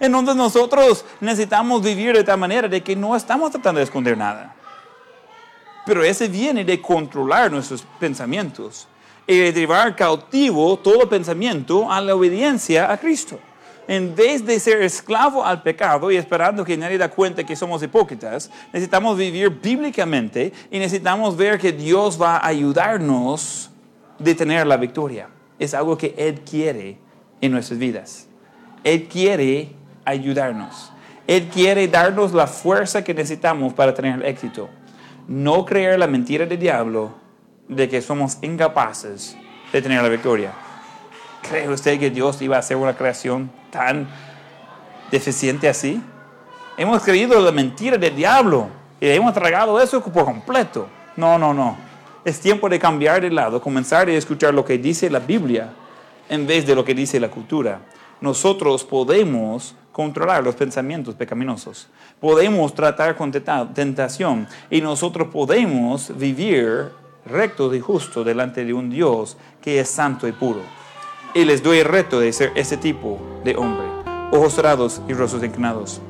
[0.00, 4.56] Entonces nosotros necesitamos vivir de tal manera de que no estamos tratando de esconder nada.
[5.84, 8.88] Pero ese viene de controlar nuestros pensamientos
[9.26, 13.38] y de llevar cautivo todo pensamiento a la obediencia a Cristo.
[13.86, 17.82] En vez de ser esclavo al pecado y esperando que nadie da cuenta que somos
[17.82, 23.70] hipócritas, necesitamos vivir bíblicamente y necesitamos ver que Dios va a ayudarnos
[24.20, 25.28] a tener la victoria.
[25.58, 26.98] Es algo que Él quiere
[27.40, 28.28] en nuestras vidas.
[28.84, 29.74] Él quiere
[30.04, 30.92] ayudarnos.
[31.26, 34.68] Él quiere darnos la fuerza que necesitamos para tener éxito.
[35.28, 37.14] No creer la mentira del diablo
[37.68, 39.36] de que somos incapaces
[39.72, 40.52] de tener la victoria.
[41.48, 44.08] ¿Cree usted que Dios iba a hacer una creación tan
[45.10, 46.02] deficiente así?
[46.76, 48.68] Hemos creído la mentira del diablo
[49.00, 50.88] y hemos tragado eso por completo.
[51.16, 51.76] No, no, no.
[52.24, 55.72] Es tiempo de cambiar de lado, comenzar a escuchar lo que dice la Biblia
[56.28, 57.80] en vez de lo que dice la cultura.
[58.20, 61.88] Nosotros podemos controlar los pensamientos pecaminosos.
[62.20, 66.90] Podemos tratar con tenta- tentación y nosotros podemos vivir
[67.26, 70.60] recto y justo delante de un Dios que es santo y puro.
[71.34, 73.86] Y les doy el reto de ser ese tipo de hombre,
[74.32, 76.00] ojos cerrados y rostros inclinados.